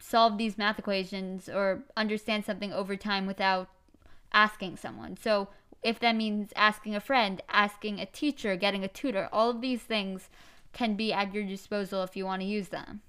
solve 0.00 0.38
these 0.38 0.58
math 0.58 0.78
equations 0.80 1.48
or 1.48 1.84
understand 1.96 2.44
something 2.44 2.72
over 2.72 2.96
time 2.96 3.26
without 3.26 3.68
asking 4.32 4.76
someone. 4.76 5.16
So, 5.16 5.48
if 5.82 5.98
that 6.00 6.16
means 6.16 6.52
asking 6.56 6.94
a 6.94 7.00
friend, 7.00 7.40
asking 7.48 8.00
a 8.00 8.06
teacher, 8.06 8.56
getting 8.56 8.84
a 8.84 8.88
tutor, 8.88 9.28
all 9.32 9.50
of 9.50 9.60
these 9.60 9.82
things 9.82 10.28
can 10.72 10.96
be 10.96 11.12
at 11.12 11.32
your 11.34 11.44
disposal 11.44 12.02
if 12.02 12.16
you 12.16 12.24
want 12.24 12.42
to 12.42 12.46
use 12.46 12.68
them. 12.68 13.00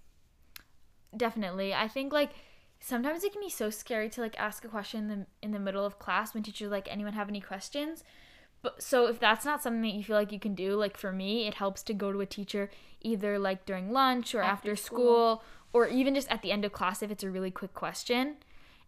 definitely 1.16 1.74
i 1.74 1.88
think 1.88 2.14
like 2.14 2.32
sometimes 2.80 3.24
it 3.24 3.32
can 3.34 3.42
be 3.42 3.50
so 3.50 3.70
scary 3.70 4.10
to 4.10 4.22
like 4.22 4.40
ask 4.40 4.64
a 4.64 4.68
question 4.68 5.10
in 5.12 5.20
the, 5.20 5.26
in 5.42 5.52
the 5.52 5.60
middle 5.60 5.86
of 5.86 6.00
class 6.00 6.34
when 6.34 6.44
teachers 6.44 6.70
like 6.72 6.88
anyone 6.90 7.14
have 7.14 7.28
any 7.30 7.42
questions 7.42 8.04
but 8.62 8.82
so 8.82 9.08
if 9.08 9.20
that's 9.20 9.44
not 9.46 9.62
something 9.64 9.82
that 9.82 9.94
you 9.98 10.04
feel 10.04 10.16
like 10.16 10.32
you 10.32 10.40
can 10.40 10.54
do 10.54 10.76
like 10.76 10.96
for 10.98 11.12
me 11.12 11.48
it 11.48 11.56
helps 11.56 11.82
to 11.84 11.94
go 11.94 12.12
to 12.12 12.22
a 12.22 12.26
teacher 12.26 12.70
either 13.02 13.40
like 13.40 13.66
during 13.66 13.92
lunch 13.92 14.36
or 14.36 14.42
after, 14.42 14.72
After 14.72 14.76
school. 14.76 15.44
or 15.74 15.88
even 15.88 16.14
just 16.16 16.30
at 16.30 16.42
the 16.42 16.52
end 16.52 16.64
of 16.64 16.72
class 16.72 17.02
if 17.02 17.10
it's 17.12 17.24
a 17.24 17.30
really 17.32 17.52
quick 17.52 17.74
question 17.74 18.36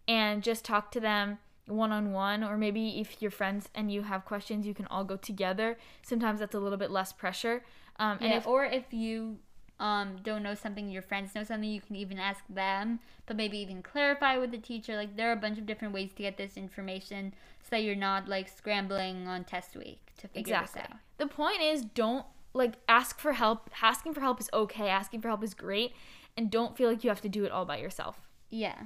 and 0.06 0.42
just 0.42 0.64
talk 0.64 0.90
to 0.92 1.00
them 1.00 1.38
one 1.66 1.92
on 1.92 2.12
one 2.12 2.42
or 2.42 2.56
maybe 2.56 3.00
if 3.00 3.22
your 3.22 3.30
friends 3.30 3.68
and 3.74 3.92
you 3.92 4.02
have 4.02 4.24
questions 4.24 4.66
you 4.66 4.74
can 4.74 4.86
all 4.86 5.04
go 5.04 5.16
together 5.16 5.78
sometimes 6.02 6.40
that's 6.40 6.54
a 6.54 6.58
little 6.58 6.78
bit 6.78 6.90
less 6.90 7.12
pressure 7.12 7.62
um, 7.96 8.18
and 8.20 8.30
yeah, 8.30 8.38
if 8.38 8.46
or 8.46 8.64
if 8.64 8.92
you 8.92 9.38
um, 9.82 10.16
don't 10.22 10.42
know 10.42 10.54
something, 10.54 10.88
your 10.88 11.02
friends 11.02 11.34
know 11.34 11.42
something, 11.42 11.68
you 11.68 11.80
can 11.80 11.96
even 11.96 12.18
ask 12.18 12.44
them, 12.48 13.00
but 13.26 13.36
maybe 13.36 13.58
even 13.58 13.82
clarify 13.82 14.38
with 14.38 14.50
the 14.50 14.58
teacher. 14.58 14.96
Like 14.96 15.16
there 15.16 15.28
are 15.28 15.32
a 15.32 15.36
bunch 15.36 15.58
of 15.58 15.66
different 15.66 15.92
ways 15.92 16.10
to 16.12 16.22
get 16.22 16.36
this 16.36 16.56
information 16.56 17.34
so 17.62 17.68
that 17.70 17.82
you're 17.82 17.96
not 17.96 18.28
like 18.28 18.48
scrambling 18.48 19.26
on 19.26 19.44
test 19.44 19.76
week 19.76 20.12
to 20.18 20.28
figure 20.28 20.54
Exactly. 20.54 20.82
this 20.82 20.90
out. 20.90 20.98
The 21.18 21.26
point 21.26 21.60
is 21.60 21.82
don't 21.82 22.24
like 22.54 22.74
ask 22.88 23.18
for 23.18 23.32
help. 23.32 23.70
Asking 23.82 24.14
for 24.14 24.20
help 24.20 24.40
is 24.40 24.48
okay. 24.54 24.88
Asking 24.88 25.20
for 25.20 25.28
help 25.28 25.42
is 25.42 25.54
great. 25.54 25.92
And 26.36 26.50
don't 26.50 26.76
feel 26.76 26.88
like 26.88 27.04
you 27.04 27.10
have 27.10 27.20
to 27.22 27.28
do 27.28 27.44
it 27.44 27.50
all 27.50 27.64
by 27.64 27.78
yourself. 27.78 28.28
Yeah, 28.48 28.84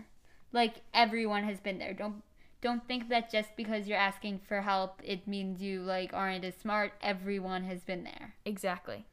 like 0.53 0.77
everyone 0.95 1.45
has 1.45 1.61
been 1.61 1.79
there. 1.79 1.93
Don't 1.93 2.23
don't 2.61 2.87
think 2.87 3.09
that 3.09 3.31
just 3.31 3.57
because 3.57 3.87
you're 3.87 3.99
asking 3.99 4.41
for 4.47 4.63
help, 4.63 5.01
it 5.05 5.29
means 5.29 5.63
you 5.63 5.83
like 5.83 6.13
aren't 6.13 6.45
as 6.45 6.57
smart. 6.57 6.93
Everyone 7.03 7.65
has 7.65 7.83
been 7.85 8.05
there. 8.05 8.35
Exactly. 8.45 9.07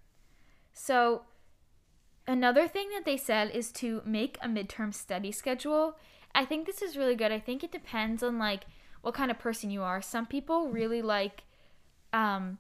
So 0.74 1.24
another 2.26 2.68
thing 2.68 2.90
that 2.96 3.06
they 3.06 3.18
said 3.18 3.52
is 3.52 3.72
to 3.74 4.02
make 4.06 4.38
a 4.42 4.48
midterm 4.48 4.94
study 4.94 5.32
schedule. 5.32 5.98
I 6.34 6.46
think 6.46 6.66
this 6.66 6.82
is 6.82 6.98
really 6.98 7.16
good. 7.16 7.32
I 7.32 7.40
think 7.40 7.64
it 7.64 7.72
depends 7.72 8.24
on 8.24 8.40
like 8.40 8.64
what 9.02 9.14
kind 9.14 9.30
of 9.30 9.38
person 9.38 9.70
you 9.70 9.84
are. 9.84 10.02
Some 10.02 10.26
people 10.26 10.70
really 10.70 11.02
like 11.02 11.44
um, 12.12 12.58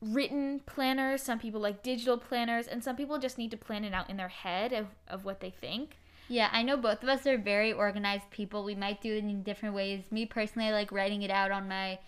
written 0.00 0.60
planners, 0.66 1.22
some 1.22 1.38
people 1.38 1.60
like 1.60 1.82
digital 1.82 2.18
planners, 2.18 2.66
and 2.66 2.84
some 2.84 2.96
people 2.96 3.18
just 3.18 3.38
need 3.38 3.50
to 3.50 3.56
plan 3.56 3.84
it 3.84 3.94
out 3.94 4.10
in 4.10 4.16
their 4.18 4.28
head 4.28 4.72
of, 4.72 4.86
of 5.08 5.24
what 5.24 5.40
they 5.40 5.50
think. 5.50 5.96
Yeah, 6.32 6.48
I 6.50 6.62
know 6.62 6.78
both 6.78 7.02
of 7.02 7.10
us 7.10 7.26
are 7.26 7.36
very 7.36 7.74
organized 7.74 8.30
people. 8.30 8.64
We 8.64 8.74
might 8.74 9.02
do 9.02 9.12
it 9.12 9.18
in 9.18 9.42
different 9.42 9.74
ways. 9.74 10.10
Me 10.10 10.24
personally, 10.24 10.68
I 10.68 10.72
like 10.72 10.90
writing 10.90 11.20
it 11.20 11.30
out 11.30 11.50
on 11.50 11.68
my 11.68 11.98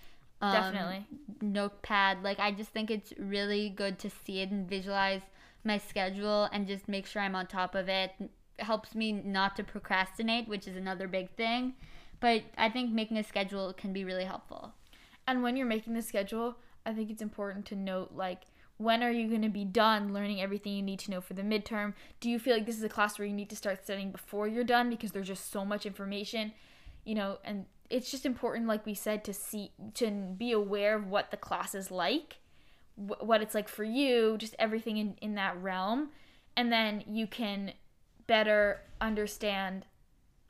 um, 0.41 0.51
Definitely. 0.51 1.07
notepad. 1.43 2.23
Like, 2.23 2.41
I 2.41 2.51
just 2.51 2.71
think 2.71 2.91
it's 2.91 3.13
really 3.19 3.69
good 3.69 3.99
to 3.99 4.09
see 4.09 4.41
it 4.41 4.51
and 4.51 4.67
visualize 4.67 5.21
my 5.63 5.77
schedule 5.77 6.49
and 6.53 6.67
just 6.67 6.89
make 6.89 7.07
sure 7.07 7.21
I'm 7.21 7.37
on 7.37 7.49
top 7.49 7.75
of 7.75 7.91
it. 7.91 8.13
It 8.19 8.31
helps 8.61 8.95
me 8.95 9.13
not 9.13 9.57
to 9.57 9.63
procrastinate, 9.63 10.49
which 10.49 10.67
is 10.67 10.75
another 10.75 11.07
big 11.07 11.29
thing. 11.37 11.75
But 12.19 12.45
I 12.57 12.71
think 12.71 12.93
making 12.93 13.19
a 13.19 13.25
schedule 13.25 13.75
can 13.75 13.93
be 13.93 14.05
really 14.05 14.25
helpful. 14.25 14.73
And 15.29 15.43
when 15.43 15.55
you're 15.55 15.67
making 15.67 15.93
the 15.93 16.01
schedule, 16.01 16.57
I 16.87 16.95
think 16.95 17.11
it's 17.11 17.21
important 17.21 17.67
to 17.67 17.77
note 17.77 18.13
like 18.15 18.45
when 18.77 19.03
are 19.03 19.11
you 19.11 19.29
going 19.29 19.43
to 19.43 19.49
be 19.49 19.65
done 19.65 20.13
learning 20.13 20.41
everything 20.41 20.73
you 20.75 20.83
need 20.83 20.99
to 21.01 21.11
know 21.11 21.21
for 21.21 21.35
the 21.35 21.43
midterm? 21.43 21.95
Do 22.21 22.29
you 22.29 22.39
feel 22.39 22.55
like 22.55 22.67
this 22.67 22.77
is 22.77 22.83
a 22.83 22.89
class 22.89 23.19
where 23.19 23.27
you 23.27 23.35
need 23.35 23.51
to 23.51 23.57
start 23.57 23.85
studying 23.85 24.11
before 24.11 24.49
you're 24.49 24.65
done 24.65 24.91
because 24.91 25.13
there's 25.13 25.29
just 25.29 25.51
so 25.53 25.65
much 25.65 25.87
information, 25.87 26.53
you 27.05 27.15
know, 27.15 27.39
and 27.45 27.67
it's 27.91 28.11
just 28.11 28.27
important 28.27 28.67
like 28.67 28.85
we 28.85 28.95
said 28.95 29.25
to 29.25 29.33
see 29.33 29.71
to 29.95 30.11
be 30.11 30.53
aware 30.53 30.97
of 30.97 31.07
what 31.07 31.31
the 31.31 31.37
class 31.37 31.75
is 31.75 31.91
like, 31.91 32.39
wh- 32.97 33.23
what 33.23 33.43
it's 33.43 33.55
like 33.55 33.69
for 33.69 33.85
you, 33.85 34.37
just 34.39 34.57
everything 34.59 34.97
in 34.97 35.17
in 35.21 35.35
that 35.35 35.61
realm, 35.63 36.11
and 36.57 36.73
then 36.73 37.05
you 37.07 37.27
can 37.27 37.73
better 38.27 38.81
understand 39.01 39.85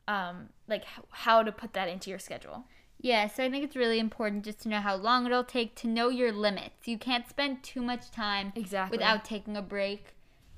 um 0.07 0.49
like 0.67 0.83
h- 0.83 1.03
how 1.09 1.43
to 1.43 1.51
put 1.51 1.73
that 1.73 1.87
into 1.89 2.09
your 2.09 2.19
schedule. 2.19 2.65
Yeah, 2.99 3.27
so 3.27 3.43
I 3.43 3.51
think 3.51 3.63
it's 3.63 3.75
really 3.75 3.99
important 3.99 4.45
just 4.45 4.61
to 4.61 4.69
know 4.69 4.79
how 4.79 4.95
long 4.95 5.25
it'll 5.25 5.43
take 5.43 5.75
to 5.75 5.87
know 5.87 6.09
your 6.09 6.31
limits. 6.31 6.87
You 6.87 6.97
can't 6.97 7.27
spend 7.27 7.63
too 7.63 7.81
much 7.81 8.09
time 8.11 8.53
Exactly. 8.55 8.97
without 8.97 9.23
taking 9.25 9.55
a 9.55 9.61
break 9.61 10.13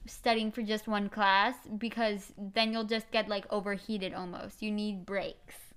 studying 0.05 0.51
for 0.51 0.61
just 0.61 0.87
one 0.87 1.09
class 1.09 1.55
because 1.77 2.31
then 2.37 2.71
you'll 2.71 2.85
just 2.85 3.11
get 3.11 3.27
like 3.27 3.45
overheated 3.51 4.13
almost. 4.13 4.61
You 4.61 4.71
need 4.71 5.05
breaks. 5.05 5.67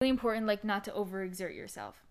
really 0.00 0.10
important 0.10 0.46
like 0.46 0.64
not 0.64 0.82
to 0.84 0.90
overexert 0.92 1.54
yourself. 1.54 2.02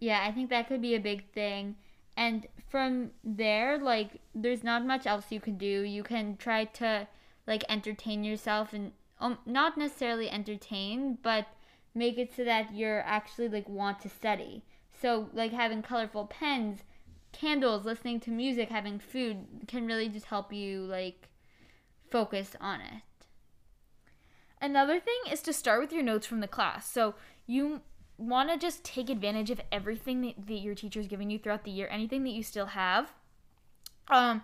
Yeah, 0.00 0.24
I 0.26 0.32
think 0.32 0.50
that 0.50 0.66
could 0.66 0.82
be 0.82 0.94
a 0.96 1.00
big 1.00 1.30
thing. 1.32 1.76
And 2.16 2.46
from 2.68 3.12
there, 3.22 3.78
like, 3.78 4.20
there's 4.34 4.64
not 4.64 4.84
much 4.84 5.06
else 5.06 5.26
you 5.30 5.40
can 5.40 5.56
do. 5.56 5.82
You 5.82 6.02
can 6.02 6.36
try 6.36 6.64
to, 6.64 7.06
like, 7.46 7.62
entertain 7.68 8.24
yourself 8.24 8.72
and 8.72 8.92
um, 9.22 9.38
not 9.46 9.78
necessarily 9.78 10.28
entertain, 10.28 11.18
but 11.22 11.46
make 11.94 12.18
it 12.18 12.34
so 12.36 12.44
that 12.44 12.74
you're 12.74 13.00
actually, 13.00 13.48
like, 13.48 13.68
want 13.68 14.00
to 14.00 14.08
study. 14.08 14.64
So, 15.00 15.28
like, 15.32 15.52
having 15.52 15.82
colorful 15.82 16.26
pens, 16.26 16.80
candles, 17.32 17.84
listening 17.84 18.20
to 18.20 18.30
music, 18.30 18.68
having 18.68 18.98
food 18.98 19.46
can 19.66 19.86
really 19.86 20.08
just 20.08 20.26
help 20.26 20.52
you, 20.52 20.80
like, 20.82 21.28
focus 22.10 22.56
on 22.60 22.80
it. 22.80 23.02
Another 24.60 25.00
thing 25.00 25.20
is 25.30 25.40
to 25.42 25.52
start 25.52 25.80
with 25.80 25.92
your 25.92 26.02
notes 26.02 26.26
from 26.26 26.40
the 26.40 26.46
class. 26.46 26.90
So 26.90 27.14
you 27.46 27.80
want 28.16 28.50
to 28.50 28.56
just 28.56 28.84
take 28.84 29.10
advantage 29.10 29.50
of 29.50 29.60
everything 29.72 30.20
that, 30.20 30.46
that 30.46 30.60
your 30.60 30.74
teacher's 30.74 31.08
giving 31.08 31.30
you 31.30 31.38
throughout 31.38 31.64
the 31.64 31.70
year, 31.70 31.88
anything 31.90 32.22
that 32.24 32.30
you 32.30 32.42
still 32.42 32.66
have. 32.66 33.12
Um, 34.08 34.42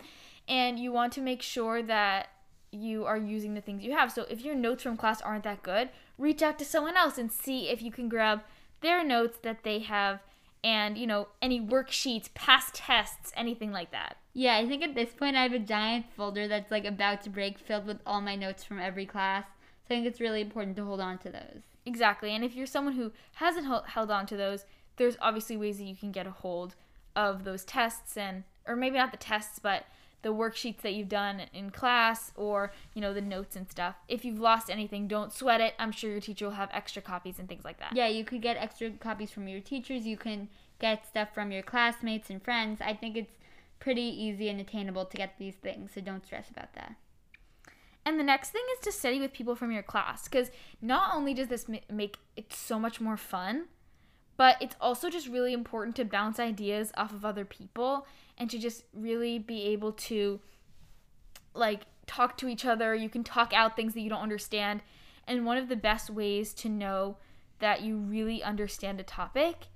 and 0.49 0.78
you 0.78 0.90
want 0.92 1.12
to 1.14 1.20
make 1.20 1.42
sure 1.42 1.82
that 1.82 2.28
you 2.70 3.04
are 3.04 3.16
using 3.16 3.54
the 3.54 3.60
things 3.60 3.82
you 3.82 3.92
have. 3.92 4.12
So 4.12 4.26
if 4.30 4.42
your 4.42 4.54
notes 4.54 4.82
from 4.82 4.96
class 4.96 5.20
aren't 5.20 5.44
that 5.44 5.62
good, 5.62 5.88
reach 6.18 6.42
out 6.42 6.58
to 6.58 6.64
someone 6.64 6.96
else 6.96 7.18
and 7.18 7.30
see 7.32 7.68
if 7.68 7.82
you 7.82 7.90
can 7.90 8.08
grab 8.08 8.42
their 8.80 9.04
notes 9.04 9.38
that 9.42 9.64
they 9.64 9.80
have 9.80 10.20
and, 10.62 10.98
you 10.98 11.06
know, 11.06 11.28
any 11.40 11.60
worksheets, 11.60 12.32
past 12.34 12.75
tests, 12.75 13.32
anything 13.37 13.70
like 13.70 13.90
that. 13.92 14.16
Yeah, 14.34 14.56
I 14.56 14.66
think 14.66 14.82
at 14.82 14.94
this 14.94 15.10
point 15.10 15.37
I 15.37 15.42
have 15.42 15.52
a 15.52 15.58
giant 15.58 16.06
folder 16.16 16.48
that's 16.48 16.70
like 16.70 16.84
about 16.84 17.22
to 17.22 17.30
break 17.30 17.58
filled 17.58 17.87
with 17.87 18.00
all 18.04 18.20
my 18.20 18.34
notes 18.34 18.64
from 18.64 18.78
every 18.80 19.06
class. 19.06 19.44
So 19.87 19.94
I 19.94 19.98
think 19.98 20.06
it's 20.06 20.20
really 20.20 20.40
important 20.40 20.76
to 20.76 20.84
hold 20.84 21.00
on 21.00 21.18
to 21.18 21.30
those. 21.30 21.62
Exactly. 21.87 22.34
And 22.34 22.44
if 22.44 22.54
you're 22.54 22.66
someone 22.66 22.94
who 22.94 23.12
hasn't 23.37 23.66
held 23.87 24.10
on 24.10 24.26
to 24.26 24.37
those, 24.37 24.64
there's 24.96 25.16
obviously 25.20 25.56
ways 25.56 25.78
that 25.78 25.84
you 25.84 25.96
can 25.96 26.12
get 26.12 26.26
a 26.26 26.30
hold 26.30 26.75
of 27.16 27.44
those 27.44 27.64
tests 27.64 28.16
and 28.16 28.44
or 28.66 28.76
maybe 28.76 28.98
not 28.98 29.10
the 29.10 29.16
tests, 29.16 29.58
but 29.58 29.84
the 30.22 30.34
worksheets 30.34 30.80
that 30.82 30.94
you've 30.94 31.08
done 31.08 31.42
in 31.52 31.70
class 31.70 32.32
or, 32.34 32.72
you 32.94 33.00
know, 33.00 33.14
the 33.14 33.20
notes 33.20 33.54
and 33.56 33.70
stuff. 33.70 33.94
If 34.08 34.25
you've 34.25 34.40
lost 34.40 34.68
anything, 34.68 35.06
don't 35.06 35.32
sweat 35.32 35.60
it. 35.60 35.75
I'm 35.78 35.92
sure 35.92 36.10
your 36.10 36.20
teacher 36.20 36.46
will 36.46 36.54
have 36.54 36.70
extra 36.72 37.00
copies 37.00 37.38
and 37.38 37.48
things 37.48 37.64
like 37.64 37.78
that. 37.78 37.94
Yeah, 37.94 38.08
you 38.08 38.25
could 38.25 38.42
get 38.42 38.56
extra 38.56 38.90
copies 38.90 39.30
from 39.30 39.46
your 39.46 39.60
teachers. 39.60 40.06
You 40.06 40.16
can 40.16 40.48
get 40.80 41.06
stuff 41.06 41.34
from 41.34 41.52
your 41.52 41.62
classmates 41.62 42.30
and 42.30 42.42
friends. 42.42 42.80
I 42.80 42.94
think 42.94 43.16
it's 43.16 43.32
pretty 43.78 44.02
easy 44.02 44.48
and 44.48 44.60
attainable 44.60 45.04
to 45.04 45.16
get 45.16 45.34
these 45.38 45.54
things, 45.54 45.92
so 45.94 46.00
don't 46.00 46.25
stress 46.25 46.50
about 46.50 46.75
that. 46.75 46.96
And 48.04 48.18
the 48.18 48.25
next 48.25 48.50
thing 48.50 48.62
is 48.76 48.84
to 48.84 48.92
study 48.92 49.20
with 49.20 49.32
people 49.32 49.54
from 49.54 49.70
your 49.70 49.82
class 49.82 50.28
because 50.28 50.50
not 50.80 51.14
only 51.14 51.34
does 51.34 51.48
this 51.48 51.66
make 51.90 52.16
it 52.37 52.52
so 52.52 52.78
much 52.78 53.00
more 53.00 53.16
fun, 53.16 53.66
but 54.37 54.56
it's 54.60 54.76
also 54.80 55.10
just 55.10 55.28
really 55.28 55.52
important 55.52 55.94
to 55.96 56.04
bounce 56.04 56.40
ideas 56.40 56.90
off 56.96 57.12
of 57.12 57.25
other 57.25 57.44
people 57.44 58.06
and 58.38 58.49
to 58.49 58.59
just 58.59 58.85
really 58.95 59.38
be 59.38 59.64
able 59.64 59.92
to 59.92 60.40
like 61.54 61.83
talk 62.07 62.38
to 62.38 62.49
each 62.49 62.64
other. 62.64 62.95
You 62.95 63.11
can 63.11 63.25
talk 63.25 63.52
out 63.52 63.76
things 63.76 63.95
that 63.95 64.00
you 64.00 64.09
don't 64.09 64.23
understand. 64.23 64.80
And 65.26 65.45
one 65.45 65.59
of 65.59 65.68
the 65.68 65.76
best 65.76 66.09
ways 66.09 66.54
to 66.54 66.68
know 66.68 67.18
that 67.59 67.83
you 67.83 67.99
really 67.99 68.42
understand 68.42 69.00
a 69.00 69.02
topic 69.02 69.66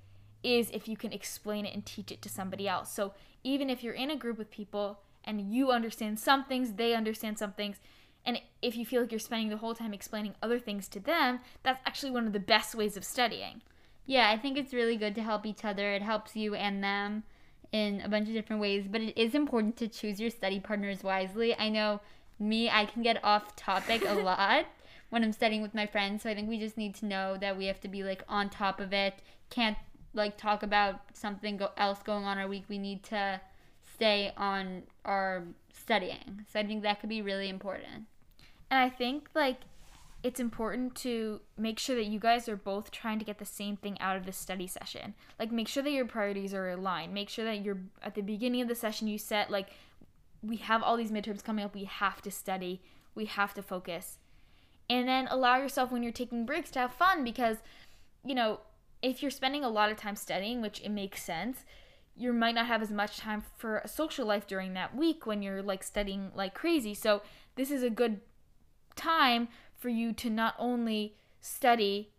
is 0.42 0.70
if 0.70 0.88
you 0.88 0.96
can 0.96 1.12
explain 1.12 1.66
it 1.66 1.74
and 1.74 1.84
teach 1.84 2.10
it 2.10 2.22
to 2.22 2.28
somebody 2.28 2.66
else. 2.66 2.92
So 2.92 3.12
even 3.44 3.68
if 3.68 3.82
you're 3.82 3.92
in 3.92 4.10
a 4.10 4.16
group 4.16 4.38
with 4.38 4.50
people 4.50 5.00
and 5.24 5.52
you 5.52 5.70
understand 5.70 6.18
some 6.18 6.44
things, 6.44 6.74
they 6.74 6.94
understand 6.94 7.38
some 7.38 7.52
things, 7.52 7.76
and 8.24 8.40
if 8.60 8.76
you 8.76 8.86
feel 8.86 9.02
like 9.02 9.12
you're 9.12 9.18
spending 9.18 9.48
the 9.48 9.56
whole 9.56 9.74
time 9.74 9.92
explaining 9.92 10.34
other 10.42 10.58
things 10.58 10.88
to 10.88 11.00
them, 11.00 11.40
that's 11.62 11.80
actually 11.86 12.12
one 12.12 12.26
of 12.26 12.32
the 12.32 12.40
best 12.40 12.74
ways 12.74 12.96
of 12.96 13.04
studying. 13.04 13.62
Yeah, 14.06 14.30
I 14.30 14.38
think 14.38 14.56
it's 14.56 14.74
really 14.74 14.96
good 14.96 15.14
to 15.16 15.22
help 15.22 15.44
each 15.46 15.64
other. 15.64 15.92
It 15.92 16.02
helps 16.02 16.34
you 16.36 16.54
and 16.54 16.82
them 16.82 17.24
in 17.72 18.02
a 18.02 18.08
bunch 18.08 18.28
of 18.28 18.34
different 18.34 18.60
ways, 18.60 18.86
but 18.88 19.00
it 19.00 19.18
is 19.18 19.34
important 19.34 19.76
to 19.78 19.88
choose 19.88 20.20
your 20.20 20.30
study 20.30 20.60
partners 20.60 21.02
wisely. 21.02 21.56
I 21.58 21.70
know 21.70 22.00
me, 22.38 22.70
I 22.70 22.84
can 22.84 23.02
get 23.02 23.22
off 23.24 23.56
topic 23.56 24.04
a 24.06 24.14
lot 24.22 24.66
when 25.10 25.24
I'm 25.24 25.32
studying 25.32 25.62
with 25.62 25.74
my 25.74 25.86
friends, 25.86 26.22
so 26.22 26.30
I 26.30 26.34
think 26.34 26.48
we 26.48 26.58
just 26.58 26.76
need 26.76 26.94
to 26.96 27.06
know 27.06 27.36
that 27.38 27.56
we 27.56 27.66
have 27.66 27.80
to 27.80 27.88
be 27.88 28.02
like 28.02 28.22
on 28.28 28.50
top 28.50 28.80
of 28.80 28.92
it. 28.92 29.14
Can't 29.50 29.76
like 30.14 30.36
talk 30.36 30.62
about 30.62 31.00
something 31.14 31.56
go- 31.56 31.70
else 31.76 31.98
going 32.02 32.24
on 32.24 32.38
our 32.38 32.48
week. 32.48 32.64
We 32.68 32.78
need 32.78 33.02
to 33.04 33.40
stay 33.94 34.32
on 34.36 34.84
our 35.04 35.44
studying. 35.72 36.44
So 36.52 36.60
I 36.60 36.66
think 36.66 36.82
that 36.82 37.00
could 37.00 37.08
be 37.08 37.22
really 37.22 37.48
important. 37.48 38.06
And 38.70 38.80
I 38.80 38.88
think 38.88 39.28
like 39.34 39.58
it's 40.22 40.38
important 40.38 40.94
to 40.94 41.40
make 41.58 41.78
sure 41.78 41.96
that 41.96 42.06
you 42.06 42.20
guys 42.20 42.48
are 42.48 42.56
both 42.56 42.90
trying 42.90 43.18
to 43.18 43.24
get 43.24 43.38
the 43.38 43.44
same 43.44 43.76
thing 43.76 44.00
out 44.00 44.16
of 44.16 44.24
the 44.24 44.32
study 44.32 44.66
session. 44.66 45.14
Like 45.38 45.50
make 45.50 45.66
sure 45.66 45.82
that 45.82 45.90
your 45.90 46.06
priorities 46.06 46.54
are 46.54 46.70
aligned. 46.70 47.12
Make 47.12 47.28
sure 47.28 47.44
that 47.44 47.64
you're 47.64 47.80
at 48.02 48.14
the 48.14 48.22
beginning 48.22 48.62
of 48.62 48.68
the 48.68 48.74
session 48.74 49.08
you 49.08 49.18
set 49.18 49.50
like 49.50 49.70
we 50.42 50.56
have 50.56 50.82
all 50.82 50.96
these 50.96 51.10
midterms 51.10 51.42
coming 51.42 51.64
up. 51.64 51.74
We 51.74 51.84
have 51.84 52.22
to 52.22 52.30
study. 52.30 52.82
We 53.14 53.24
have 53.26 53.52
to 53.54 53.62
focus. 53.62 54.18
And 54.88 55.08
then 55.08 55.26
allow 55.28 55.56
yourself 55.56 55.90
when 55.90 56.02
you're 56.02 56.12
taking 56.12 56.46
breaks 56.46 56.70
to 56.72 56.80
have 56.80 56.92
fun 56.92 57.24
because 57.24 57.58
you 58.24 58.34
know, 58.34 58.60
if 59.02 59.22
you're 59.22 59.30
spending 59.32 59.64
a 59.64 59.68
lot 59.68 59.90
of 59.90 59.96
time 59.96 60.14
studying, 60.14 60.62
which 60.62 60.80
it 60.80 60.90
makes 60.90 61.22
sense, 61.22 61.64
you 62.16 62.32
might 62.32 62.54
not 62.54 62.66
have 62.66 62.82
as 62.82 62.90
much 62.90 63.16
time 63.16 63.42
for 63.56 63.78
a 63.78 63.88
social 63.88 64.26
life 64.26 64.46
during 64.46 64.74
that 64.74 64.94
week 64.94 65.26
when 65.26 65.42
you're 65.42 65.62
like 65.62 65.82
studying 65.82 66.30
like 66.36 66.54
crazy. 66.54 66.94
So 66.94 67.22
this 67.56 67.72
is 67.72 67.82
a 67.82 67.90
good 67.90 68.20
time 68.94 69.48
for 69.82 69.88
you 69.88 70.12
to 70.12 70.30
not 70.30 70.54
only 70.58 71.16
study 71.40 72.12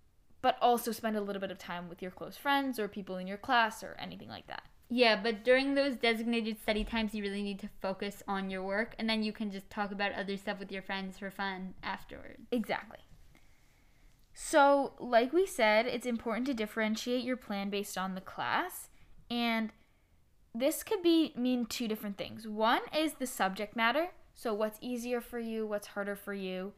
but 0.43 0.57
also 0.61 0.91
spend 0.91 1.15
a 1.15 1.21
little 1.21 1.39
bit 1.39 1.49
of 1.49 1.57
time 1.57 1.87
with 1.87 2.01
your 2.01 2.11
close 2.11 2.35
friends 2.35 2.77
or 2.77 2.89
people 2.89 3.15
in 3.15 3.25
your 3.25 3.37
class 3.37 3.81
or 3.81 3.95
anything 3.97 4.27
like 4.27 4.45
that. 4.47 4.63
Yeah, 4.89 5.15
but 5.15 5.43
during 5.43 5.73
those 5.73 5.95
designated 5.95 6.61
study 6.61 6.83
times, 6.83 7.15
you 7.15 7.23
really 7.23 7.41
need 7.41 7.59
to 7.59 7.69
focus 7.81 8.21
on 8.27 8.49
your 8.49 8.61
work, 8.61 8.93
and 8.99 9.09
then 9.09 9.23
you 9.23 9.31
can 9.31 9.49
just 9.51 9.69
talk 9.69 9.91
about 9.91 10.11
other 10.11 10.35
stuff 10.35 10.59
with 10.59 10.71
your 10.71 10.81
friends 10.81 11.17
for 11.17 11.31
fun 11.31 11.73
afterwards. 11.81 12.43
Exactly. 12.51 12.99
So, 14.33 14.93
like 14.99 15.31
we 15.31 15.45
said, 15.45 15.87
it's 15.87 16.05
important 16.05 16.45
to 16.47 16.53
differentiate 16.53 17.23
your 17.23 17.37
plan 17.37 17.69
based 17.69 17.97
on 17.97 18.13
the 18.13 18.21
class, 18.21 18.89
and 19.31 19.71
this 20.53 20.83
could 20.83 21.01
be 21.01 21.33
mean 21.37 21.65
two 21.65 21.87
different 21.87 22.17
things. 22.17 22.47
One 22.47 22.81
is 22.95 23.13
the 23.13 23.25
subject 23.25 23.77
matter, 23.77 24.09
so 24.33 24.53
what's 24.53 24.77
easier 24.81 25.21
for 25.21 25.39
you, 25.39 25.65
what's 25.65 25.87
harder 25.87 26.15
for 26.15 26.33
you, 26.33 26.73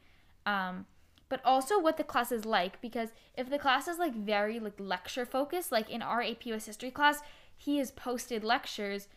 um, 0.45 0.85
but 1.29 1.41
also 1.43 1.79
what 1.79 1.97
the 1.97 2.03
class 2.03 2.31
is 2.31 2.45
like. 2.45 2.81
Because 2.81 3.09
if 3.35 3.49
the 3.49 3.59
class 3.59 3.87
is 3.87 3.97
like 3.97 4.15
very 4.15 4.59
like 4.59 4.79
lecture 4.79 5.25
focused, 5.25 5.71
like 5.71 5.89
in 5.89 6.01
our 6.01 6.21
AP 6.21 6.45
US 6.47 6.65
history 6.65 6.91
class, 6.91 7.19
he 7.57 7.77
has 7.77 7.91
posted 7.91 8.43
lectures 8.43 9.07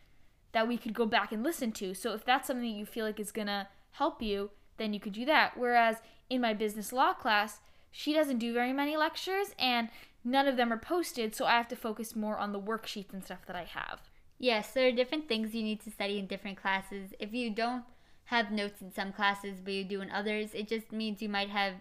that 0.53 0.67
we 0.67 0.79
could 0.79 0.95
go 0.95 1.07
back 1.07 1.33
and 1.33 1.43
listen 1.43 1.73
to. 1.73 1.95
So 1.95 2.15
if 2.15 2.25
that's 2.25 2.47
something 2.47 2.71
that 2.71 2.79
you 2.79 2.87
feel 2.87 3.05
like 3.05 3.21
is 3.21 3.33
gonna 3.33 3.69
help 3.93 4.23
you, 4.23 4.51
then 4.79 4.95
you 4.95 5.01
could 5.01 5.13
do 5.13 5.25
that. 5.27 5.57
Whereas 5.57 5.97
in 6.31 6.41
my 6.41 6.55
business 6.55 6.93
law 6.93 7.13
class, 7.13 7.61
she 7.91 8.13
doesn't 8.13 8.39
do 8.39 8.53
very 8.53 8.73
many 8.73 8.97
lectures 8.97 9.49
and 9.59 9.89
none 10.25 10.49
of 10.49 10.57
them 10.57 10.73
are 10.73 10.79
posted, 10.79 11.35
so 11.35 11.45
I 11.45 11.53
have 11.53 11.69
to 11.69 11.77
focus 11.77 12.17
more 12.17 12.39
on 12.39 12.53
the 12.53 12.61
worksheets 12.61 13.13
and 13.13 13.25
stuff 13.25 13.47
that 13.47 13.57
I 13.57 13.65
have. 13.65 14.01
Yes, 14.39 14.71
there 14.71 14.87
are 14.87 14.93
different 14.93 15.29
things 15.29 15.55
you 15.55 15.63
need 15.63 15.81
to 15.83 15.91
study 15.91 16.19
in 16.19 16.27
different 16.27 16.61
classes. 16.61 17.11
If 17.19 17.33
you 17.33 17.51
don't 17.51 17.85
have 18.29 18.51
notes 18.51 18.83
in 18.83 18.93
some 18.93 19.13
classes 19.13 19.59
but 19.63 19.73
you 19.73 19.85
do 19.85 20.01
in 20.01 20.11
others, 20.11 20.55
it 20.55 20.69
just 20.69 20.93
means 20.93 21.23
you 21.23 21.29
might 21.29 21.49
have 21.49 21.75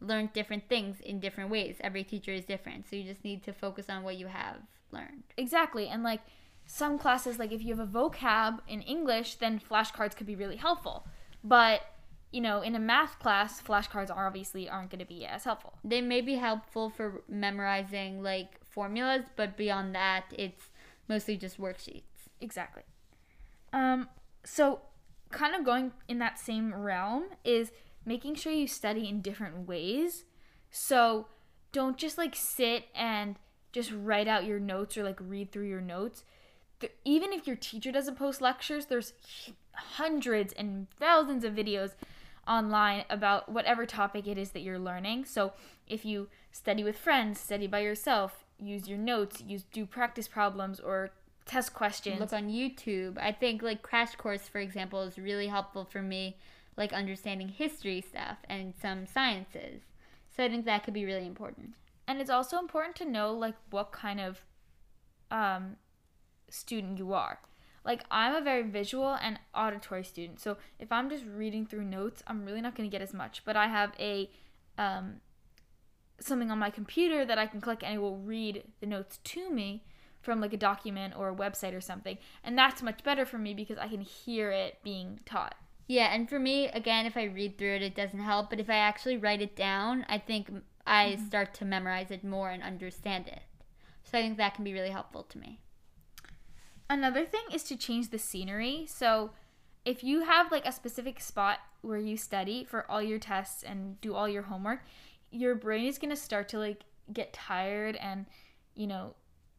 learned 0.00 0.32
different 0.32 0.68
things 0.68 1.00
in 1.00 1.20
different 1.20 1.50
ways. 1.50 1.76
Every 1.80 2.04
teacher 2.04 2.32
is 2.32 2.44
different, 2.44 2.88
so 2.88 2.96
you 2.96 3.04
just 3.04 3.24
need 3.24 3.42
to 3.44 3.52
focus 3.52 3.86
on 3.88 4.02
what 4.02 4.16
you 4.16 4.26
have 4.26 4.56
learned. 4.90 5.22
Exactly. 5.36 5.88
And 5.88 6.02
like 6.02 6.20
some 6.66 6.98
classes 6.98 7.38
like 7.38 7.52
if 7.52 7.62
you 7.62 7.76
have 7.76 7.88
a 7.88 7.90
vocab 7.90 8.58
in 8.68 8.82
English, 8.82 9.36
then 9.36 9.60
flashcards 9.60 10.16
could 10.16 10.26
be 10.26 10.34
really 10.34 10.56
helpful. 10.56 11.06
But 11.42 11.82
you 12.32 12.40
know, 12.40 12.62
in 12.62 12.74
a 12.74 12.80
math 12.80 13.20
class, 13.20 13.62
flashcards 13.62 14.10
are 14.10 14.26
obviously 14.26 14.68
aren't 14.68 14.90
going 14.90 14.98
to 14.98 15.04
be 15.04 15.24
as 15.24 15.44
helpful. 15.44 15.74
They 15.84 16.00
may 16.00 16.20
be 16.20 16.34
helpful 16.34 16.90
for 16.90 17.22
memorizing 17.28 18.24
like 18.24 18.58
formulas, 18.68 19.26
but 19.36 19.56
beyond 19.56 19.94
that, 19.94 20.24
it's 20.36 20.64
mostly 21.08 21.36
just 21.36 21.60
worksheets. 21.60 22.02
Exactly. 22.40 22.82
Um, 23.72 24.08
so, 24.44 24.80
kind 25.34 25.54
of 25.54 25.64
going 25.64 25.92
in 26.08 26.18
that 26.20 26.38
same 26.38 26.72
realm 26.72 27.24
is 27.44 27.72
making 28.06 28.36
sure 28.36 28.52
you 28.52 28.66
study 28.66 29.08
in 29.08 29.20
different 29.20 29.66
ways. 29.68 30.24
So, 30.70 31.26
don't 31.72 31.98
just 31.98 32.16
like 32.16 32.36
sit 32.36 32.84
and 32.94 33.36
just 33.72 33.92
write 33.92 34.28
out 34.28 34.44
your 34.44 34.60
notes 34.60 34.96
or 34.96 35.02
like 35.02 35.18
read 35.20 35.50
through 35.50 35.68
your 35.68 35.80
notes. 35.80 36.24
Even 37.04 37.32
if 37.32 37.46
your 37.46 37.56
teacher 37.56 37.90
doesn't 37.90 38.16
post 38.16 38.40
lectures, 38.40 38.86
there's 38.86 39.12
hundreds 39.72 40.52
and 40.52 40.86
thousands 40.98 41.44
of 41.44 41.54
videos 41.54 41.92
online 42.46 43.04
about 43.10 43.50
whatever 43.50 43.86
topic 43.86 44.28
it 44.28 44.38
is 44.38 44.50
that 44.50 44.60
you're 44.60 44.78
learning. 44.78 45.24
So 45.24 45.54
if 45.88 46.04
you 46.04 46.28
study 46.52 46.84
with 46.84 46.96
friends, 46.96 47.40
study 47.40 47.66
by 47.66 47.80
yourself, 47.80 48.44
use 48.58 48.86
your 48.86 48.98
notes, 48.98 49.42
use 49.46 49.64
do 49.72 49.86
practice 49.86 50.28
problems 50.28 50.78
or 50.78 51.10
test 51.46 51.74
questions. 51.74 52.20
Look 52.20 52.32
on 52.32 52.48
YouTube. 52.48 53.18
I 53.18 53.32
think 53.32 53.62
like 53.62 53.82
Crash 53.82 54.14
Course, 54.16 54.48
for 54.48 54.58
example, 54.58 55.02
is 55.02 55.18
really 55.18 55.48
helpful 55.48 55.84
for 55.84 56.02
me, 56.02 56.36
like 56.76 56.92
understanding 56.92 57.48
history 57.48 58.00
stuff 58.00 58.38
and 58.48 58.74
some 58.80 59.06
sciences. 59.06 59.82
So 60.36 60.44
I 60.44 60.48
think 60.48 60.64
that 60.64 60.84
could 60.84 60.94
be 60.94 61.04
really 61.04 61.26
important. 61.26 61.74
And 62.06 62.20
it's 62.20 62.30
also 62.30 62.58
important 62.58 62.96
to 62.96 63.04
know 63.04 63.32
like 63.32 63.54
what 63.70 63.92
kind 63.92 64.20
of 64.20 64.42
um, 65.30 65.76
student 66.48 66.98
you 66.98 67.12
are 67.12 67.38
like 67.84 68.02
I'm 68.10 68.34
a 68.34 68.40
very 68.40 68.62
visual 68.62 69.16
and 69.20 69.38
auditory 69.54 70.04
student. 70.04 70.40
So 70.40 70.56
if 70.78 70.90
I'm 70.90 71.10
just 71.10 71.24
reading 71.24 71.66
through 71.66 71.84
notes, 71.84 72.22
I'm 72.26 72.44
really 72.44 72.60
not 72.60 72.74
going 72.74 72.88
to 72.88 72.92
get 72.92 73.02
as 73.02 73.12
much. 73.12 73.42
But 73.44 73.56
I 73.56 73.68
have 73.68 73.92
a 73.98 74.30
um, 74.78 75.20
something 76.18 76.50
on 76.50 76.58
my 76.58 76.70
computer 76.70 77.24
that 77.24 77.38
I 77.38 77.46
can 77.46 77.60
click 77.60 77.82
and 77.82 77.94
it 77.94 77.98
will 77.98 78.16
read 78.16 78.64
the 78.80 78.86
notes 78.86 79.18
to 79.22 79.50
me 79.50 79.84
from 80.24 80.40
like 80.40 80.52
a 80.52 80.58
document 80.58 81.14
or 81.16 81.28
a 81.28 81.34
website 81.34 81.74
or 81.74 81.80
something. 81.80 82.18
And 82.42 82.56
that's 82.56 82.82
much 82.82 83.04
better 83.04 83.24
for 83.24 83.38
me 83.38 83.54
because 83.54 83.78
I 83.78 83.88
can 83.88 84.00
hear 84.00 84.50
it 84.50 84.78
being 84.82 85.20
taught. 85.24 85.54
Yeah, 85.86 86.14
and 86.14 86.28
for 86.28 86.38
me, 86.38 86.68
again, 86.68 87.04
if 87.04 87.16
I 87.16 87.24
read 87.24 87.58
through 87.58 87.74
it, 87.74 87.82
it 87.82 87.94
doesn't 87.94 88.20
help. 88.20 88.50
But 88.50 88.60
if 88.60 88.70
I 88.70 88.76
actually 88.76 89.18
write 89.18 89.42
it 89.42 89.54
down, 89.54 90.06
I 90.08 90.18
think 90.18 90.50
I 90.86 91.10
mm-hmm. 91.10 91.26
start 91.26 91.54
to 91.54 91.64
memorize 91.64 92.10
it 92.10 92.24
more 92.24 92.50
and 92.50 92.62
understand 92.62 93.28
it. 93.28 93.42
So 94.04 94.18
I 94.18 94.22
think 94.22 94.36
that 94.38 94.54
can 94.54 94.64
be 94.64 94.72
really 94.72 94.90
helpful 94.90 95.22
to 95.24 95.38
me. 95.38 95.60
Another 96.88 97.24
thing 97.24 97.42
is 97.52 97.62
to 97.64 97.76
change 97.76 98.10
the 98.10 98.18
scenery. 98.18 98.86
So 98.88 99.30
if 99.84 100.02
you 100.02 100.22
have 100.24 100.50
like 100.50 100.66
a 100.66 100.72
specific 100.72 101.20
spot 101.20 101.58
where 101.82 101.98
you 101.98 102.16
study 102.16 102.64
for 102.64 102.90
all 102.90 103.02
your 103.02 103.18
tests 103.18 103.62
and 103.62 104.00
do 104.00 104.14
all 104.14 104.28
your 104.28 104.42
homework, 104.42 104.84
your 105.30 105.54
brain 105.54 105.86
is 105.86 105.98
going 105.98 106.10
to 106.10 106.16
start 106.16 106.48
to 106.50 106.58
like 106.58 106.84
get 107.12 107.32
tired 107.32 107.96
and 107.96 108.26
you 108.74 108.86
know, 108.86 109.14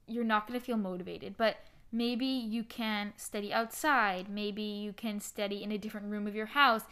you're 0.08 0.24
not 0.24 0.48
going 0.48 0.60
to 0.60 0.66
feel 0.66 0.78
motivated. 0.78 1.36
But 1.38 1.58
maybe 1.92 2.26
you 2.26 2.64
can 2.64 3.14
study 3.18 3.54
outside, 3.54 4.30
maybe 4.30 4.62
you 4.62 4.94
can 4.94 5.20
study 5.20 5.64
in 5.64 5.72
a 5.72 5.78
different 5.78 6.12
room 6.12 6.28
of 6.28 6.36
your 6.36 6.48
house. 6.48 6.84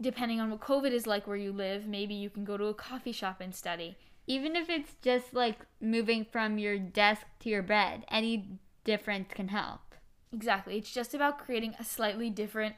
Depending 0.00 0.40
on 0.40 0.50
what 0.50 0.60
COVID 0.60 0.92
is 0.92 1.06
like 1.06 1.26
where 1.26 1.36
you 1.36 1.52
live, 1.52 1.86
maybe 1.86 2.14
you 2.14 2.30
can 2.30 2.44
go 2.44 2.56
to 2.56 2.66
a 2.66 2.74
coffee 2.74 3.12
shop 3.12 3.40
and 3.40 3.54
study. 3.54 3.98
Even 4.26 4.56
if 4.56 4.70
it's 4.70 4.94
just 5.02 5.34
like 5.34 5.58
moving 5.80 6.24
from 6.24 6.58
your 6.58 6.78
desk 6.78 7.26
to 7.40 7.48
your 7.48 7.62
bed, 7.62 8.04
any 8.10 8.58
difference 8.84 9.28
can 9.34 9.48
help. 9.48 9.94
Exactly. 10.32 10.78
It's 10.78 10.92
just 10.92 11.14
about 11.14 11.38
creating 11.38 11.74
a 11.78 11.84
slightly 11.84 12.30
different 12.30 12.76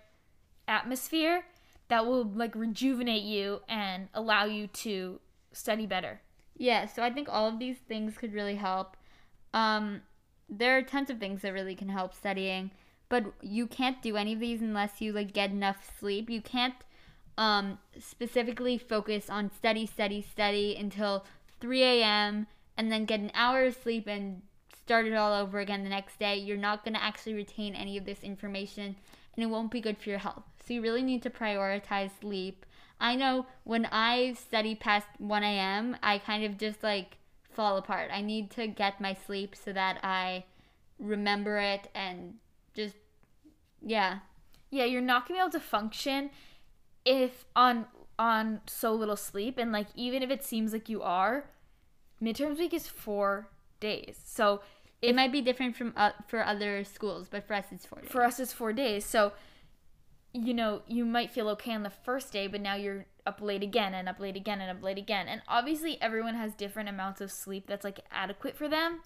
atmosphere 0.67 1.45
that 1.89 2.07
will 2.07 2.25
like 2.25 2.55
rejuvenate 2.57 3.23
you 3.23 3.61
and 3.69 4.09
allow 4.15 4.47
you 4.47 4.67
to 4.67 5.21
study 5.53 5.87
better. 5.87 6.21
Yeah, 6.57 6.87
so 6.87 7.03
I 7.03 7.11
think 7.11 7.29
all 7.31 7.49
of 7.49 7.59
these 7.59 7.79
things 7.79 8.17
could 8.17 8.33
really 8.33 8.57
help. 8.57 8.97
Um, 9.55 10.03
there 10.49 10.77
are 10.77 10.83
tons 10.83 11.11
of 11.11 11.19
things 11.19 11.43
that 11.43 11.53
really 11.53 11.75
can 11.75 11.89
help 11.89 12.15
studying, 12.15 12.71
but 13.09 13.25
you 13.41 13.67
can't 13.67 14.03
do 14.03 14.17
any 14.17 14.33
of 14.35 14.41
these 14.41 14.61
unless 14.61 15.01
you 15.01 15.13
like 15.13 15.33
get 15.33 15.51
enough 15.51 15.91
sleep. 15.99 16.29
You 16.29 16.41
can't 16.41 16.75
um, 17.39 17.79
specifically 17.99 18.79
focus 18.79 19.31
on 19.31 19.51
study, 19.51 19.87
study, 19.87 20.23
study 20.23 20.77
until 20.79 21.25
3 21.61 21.83
a.m. 21.83 22.47
and 22.77 22.91
then 22.91 23.05
get 23.05 23.21
an 23.21 23.31
hour 23.35 23.65
of 23.65 23.77
sleep 23.77 24.07
and 24.07 24.43
start 24.83 25.07
it 25.07 25.15
all 25.15 25.33
over 25.33 25.61
again 25.61 25.85
the 25.85 25.89
next 25.89 26.19
day, 26.19 26.37
you're 26.37 26.57
not 26.57 26.85
going 26.85 26.95
to 26.95 27.03
actually 27.03 27.35
retain 27.35 27.75
any 27.75 27.97
of 27.97 28.05
this 28.05 28.23
information 28.23 28.97
and 29.35 29.43
it 29.43 29.47
won't 29.47 29.71
be 29.71 29.81
good 29.81 29.97
for 29.99 30.11
your 30.11 30.19
health. 30.19 30.43
So 30.67 30.75
you 30.75 30.83
really 30.83 31.03
need 31.03 31.23
to 31.23 31.31
prioritize 31.31 32.11
sleep. 32.21 32.67
I 33.01 33.17
know 33.17 33.47
when 33.65 33.87
I 33.91 34.35
study 34.35 34.75
past 34.75 35.07
1 35.19 35.43
a.m., 35.43 35.97
I 36.03 36.19
kind 36.19 36.45
of 36.45 36.59
just 36.59 36.83
like 36.83 37.17
fall 37.55 37.77
apart. 37.77 38.11
I 38.13 38.21
need 38.21 38.51
to 38.53 38.67
get 38.67 39.01
my 39.01 39.15
sleep 39.15 39.55
so 39.57 39.73
that 39.73 39.99
I 40.03 40.45
remember 40.99 41.59
it 41.59 41.89
and 41.95 42.35
just, 42.75 42.97
yeah. 43.81 44.19
Yeah, 44.71 44.85
you're 44.85 45.03
not 45.03 45.29
going 45.29 45.39
to 45.39 45.43
be 45.43 45.49
able 45.49 45.53
to 45.53 45.61
function 45.61 46.31
if 47.05 47.45
on 47.55 47.87
on 48.19 48.61
so 48.67 48.95
little 48.95 49.17
sleep 49.17 49.59
and 49.59 49.73
like 49.73 49.89
even 49.97 50.23
if 50.23 50.31
it 50.31 50.45
seems 50.45 50.73
like 50.73 50.89
you 50.89 51.03
are 51.03 51.47
midterms 52.23 52.59
week 52.59 52.73
is 52.73 52.87
4 52.87 53.49
days. 53.81 54.19
So 54.25 54.63
it 55.03 55.15
might 55.15 55.33
be 55.33 55.43
different 55.43 55.77
from 55.77 55.93
uh, 55.97 56.13
for 56.29 56.47
other 56.47 56.85
schools, 56.85 57.27
but 57.29 57.47
for 57.47 57.55
us 57.55 57.67
it's 57.71 57.85
four 57.85 58.01
days. 58.01 58.11
For 58.11 58.25
us 58.25 58.41
it's 58.41 58.53
four 58.53 58.73
days. 58.73 59.05
So 59.05 59.33
you 60.33 60.55
know 60.55 60.83
you 60.87 61.05
might 61.05 61.31
feel 61.31 61.49
okay 61.51 61.75
on 61.75 61.83
the 61.83 61.91
first 61.91 62.33
day, 62.33 62.47
but 62.47 62.61
now 62.61 62.77
you're 62.77 63.05
up 63.27 63.41
late 63.41 63.63
again 63.63 63.95
and 63.95 64.09
up 64.09 64.19
late 64.19 64.37
again 64.37 64.61
and 64.61 64.77
up 64.77 64.83
late 64.83 64.99
again. 64.99 65.29
And 65.29 65.43
obviously 65.49 66.01
everyone 66.01 66.35
has 66.35 66.55
different 66.55 66.89
amounts 66.89 67.21
of 67.21 67.31
sleep 67.31 67.67
that's 67.67 67.85
like 67.85 68.01
adequate 68.11 68.57
for 68.57 68.69
them. 68.69 69.01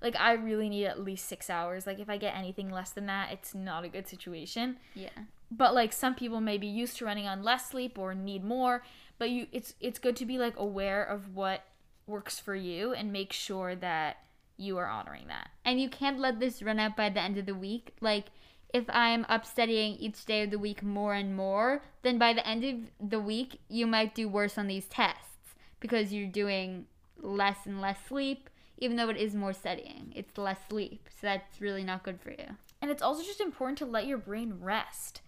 Like 0.00 0.16
I 0.18 0.32
really 0.32 0.68
need 0.68 0.86
at 0.86 1.02
least 1.02 1.28
six 1.28 1.50
hours. 1.50 1.86
Like 1.86 1.98
if 1.98 2.08
I 2.08 2.16
get 2.16 2.36
anything 2.36 2.70
less 2.70 2.90
than 2.90 3.06
that, 3.06 3.32
it's 3.32 3.54
not 3.54 3.84
a 3.84 3.88
good 3.88 4.08
situation. 4.08 4.76
Yeah. 4.94 5.08
But 5.50 5.74
like 5.74 5.92
some 5.92 6.14
people 6.14 6.40
may 6.40 6.58
be 6.58 6.66
used 6.66 6.96
to 6.98 7.04
running 7.04 7.26
on 7.26 7.42
less 7.42 7.68
sleep 7.68 7.98
or 7.98 8.14
need 8.14 8.44
more. 8.44 8.82
But 9.18 9.30
you, 9.30 9.46
it's 9.52 9.74
it's 9.80 9.98
good 9.98 10.16
to 10.16 10.26
be 10.26 10.38
like 10.38 10.56
aware 10.56 11.02
of 11.02 11.34
what 11.34 11.64
works 12.06 12.38
for 12.38 12.54
you 12.54 12.92
and 12.92 13.12
make 13.12 13.32
sure 13.32 13.74
that 13.74 14.18
you 14.58 14.76
are 14.76 14.88
honoring 14.88 15.28
that. 15.28 15.50
And 15.64 15.80
you 15.80 15.88
can't 15.88 16.18
let 16.18 16.40
this 16.40 16.62
run 16.62 16.78
out 16.78 16.96
by 16.96 17.08
the 17.08 17.20
end 17.20 17.38
of 17.38 17.46
the 17.46 17.54
week. 17.54 17.94
Like, 18.00 18.26
if 18.72 18.84
I'm 18.88 19.24
up 19.28 19.46
studying 19.46 19.94
each 19.94 20.24
day 20.24 20.42
of 20.42 20.50
the 20.50 20.58
week 20.58 20.82
more 20.82 21.14
and 21.14 21.36
more, 21.36 21.82
then 22.02 22.18
by 22.18 22.32
the 22.32 22.46
end 22.46 22.64
of 22.64 23.08
the 23.10 23.20
week, 23.20 23.60
you 23.68 23.86
might 23.86 24.14
do 24.14 24.28
worse 24.28 24.58
on 24.58 24.66
these 24.66 24.86
tests 24.86 25.54
because 25.80 26.12
you're 26.12 26.28
doing 26.28 26.86
less 27.20 27.58
and 27.64 27.80
less 27.80 27.98
sleep, 28.06 28.50
even 28.76 28.96
though 28.96 29.08
it 29.08 29.16
is 29.16 29.34
more 29.34 29.52
studying. 29.52 30.12
It's 30.14 30.36
less 30.36 30.58
sleep. 30.68 31.08
So 31.20 31.26
that's 31.28 31.60
really 31.60 31.82
not 31.82 32.02
good 32.02 32.20
for 32.20 32.30
you. 32.30 32.56
And 32.80 32.90
it's 32.90 33.02
also 33.02 33.22
just 33.22 33.40
important 33.40 33.78
to 33.78 33.86
let 33.86 34.06
your 34.06 34.18
brain 34.18 34.58
rest. 34.60 35.22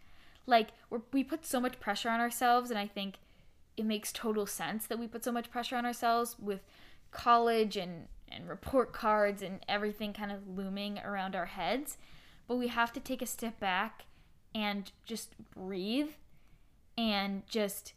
Like, 0.47 0.69
we 1.13 1.25
put 1.25 1.47
so 1.47 1.61
much 1.61 1.81
pressure 1.81 2.09
on 2.09 2.21
ourselves, 2.21 2.71
and 2.71 2.79
I 2.79 2.87
think 2.87 3.17
it 3.77 3.85
makes 3.85 4.13
total 4.13 4.47
sense 4.47 4.87
that 4.87 4.99
we 4.99 5.07
put 5.07 5.25
so 5.25 5.33
much 5.33 5.51
pressure 5.51 5.77
on 5.77 5.87
ourselves 5.87 6.37
with 6.39 6.61
college 7.11 7.77
and, 7.77 8.07
and 8.29 8.49
report 8.49 8.93
cards 8.93 9.43
and 9.43 9.61
everything 9.69 10.13
kind 10.13 10.31
of 10.31 10.47
looming 10.47 10.99
around 10.99 11.35
our 11.35 11.47
heads. 11.47 11.97
But 12.51 12.57
we 12.57 12.67
have 12.67 12.93
to 12.95 13.01
take 13.01 13.23
a 13.23 13.27
step 13.27 13.61
back 13.61 14.07
and 14.53 14.91
just 15.05 15.37
breathe 15.55 16.11
and 16.99 17.47
just 17.47 17.93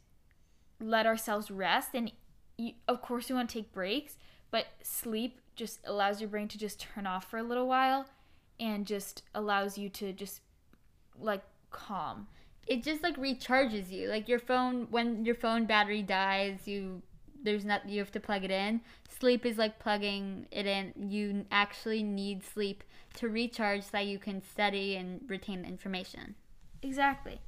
let 0.80 1.08
ourselves 1.08 1.50
rest. 1.50 1.90
And 1.96 2.12
you, 2.56 2.74
of 2.88 3.02
course, 3.02 3.30
we 3.30 3.36
want 3.36 3.50
to 3.50 3.60
take 3.62 3.74
breaks, 3.74 4.16
but 4.52 4.68
sleep 4.84 5.42
just 5.56 5.80
allows 5.86 6.22
your 6.22 6.30
brain 6.30 6.48
to 6.50 6.60
just 6.60 6.80
turn 6.80 7.08
off 7.08 7.32
for 7.32 7.40
a 7.40 7.44
little 7.44 7.68
while 7.68 8.06
and 8.60 8.86
just 8.86 9.24
allows 9.34 9.76
you 9.80 9.90
to 9.90 10.14
just 10.14 10.42
like 11.20 11.42
calm 11.72 12.28
it 12.68 12.84
just 12.84 13.04
like 13.04 13.18
recharges 13.18 13.92
you. 13.92 14.08
Like 14.08 14.28
your 14.28 14.40
phone 14.40 14.88
when 14.90 15.26
your 15.26 15.36
phone 15.36 15.66
battery 15.66 16.02
dies, 16.02 16.68
you 16.68 17.02
there's 17.44 17.66
not 17.66 17.88
you 17.88 18.00
have 18.00 18.12
to 18.14 18.20
plug 18.20 18.44
it 18.44 18.52
in. 18.52 18.82
Sleep 19.08 19.46
is 19.46 19.58
like 19.58 19.80
plugging 19.80 20.48
it 20.52 20.66
in. 20.66 20.94
You 20.98 21.46
actually 21.52 22.04
need 22.04 22.44
sleep 22.44 22.84
to 23.16 23.30
recharge 23.30 23.84
so 23.84 23.90
that 23.94 24.06
you 24.08 24.18
can 24.18 24.42
study 24.42 24.96
and 24.96 25.22
retain 25.28 25.62
the 25.62 25.68
information. 25.68 26.36
Exactly. 26.82 27.42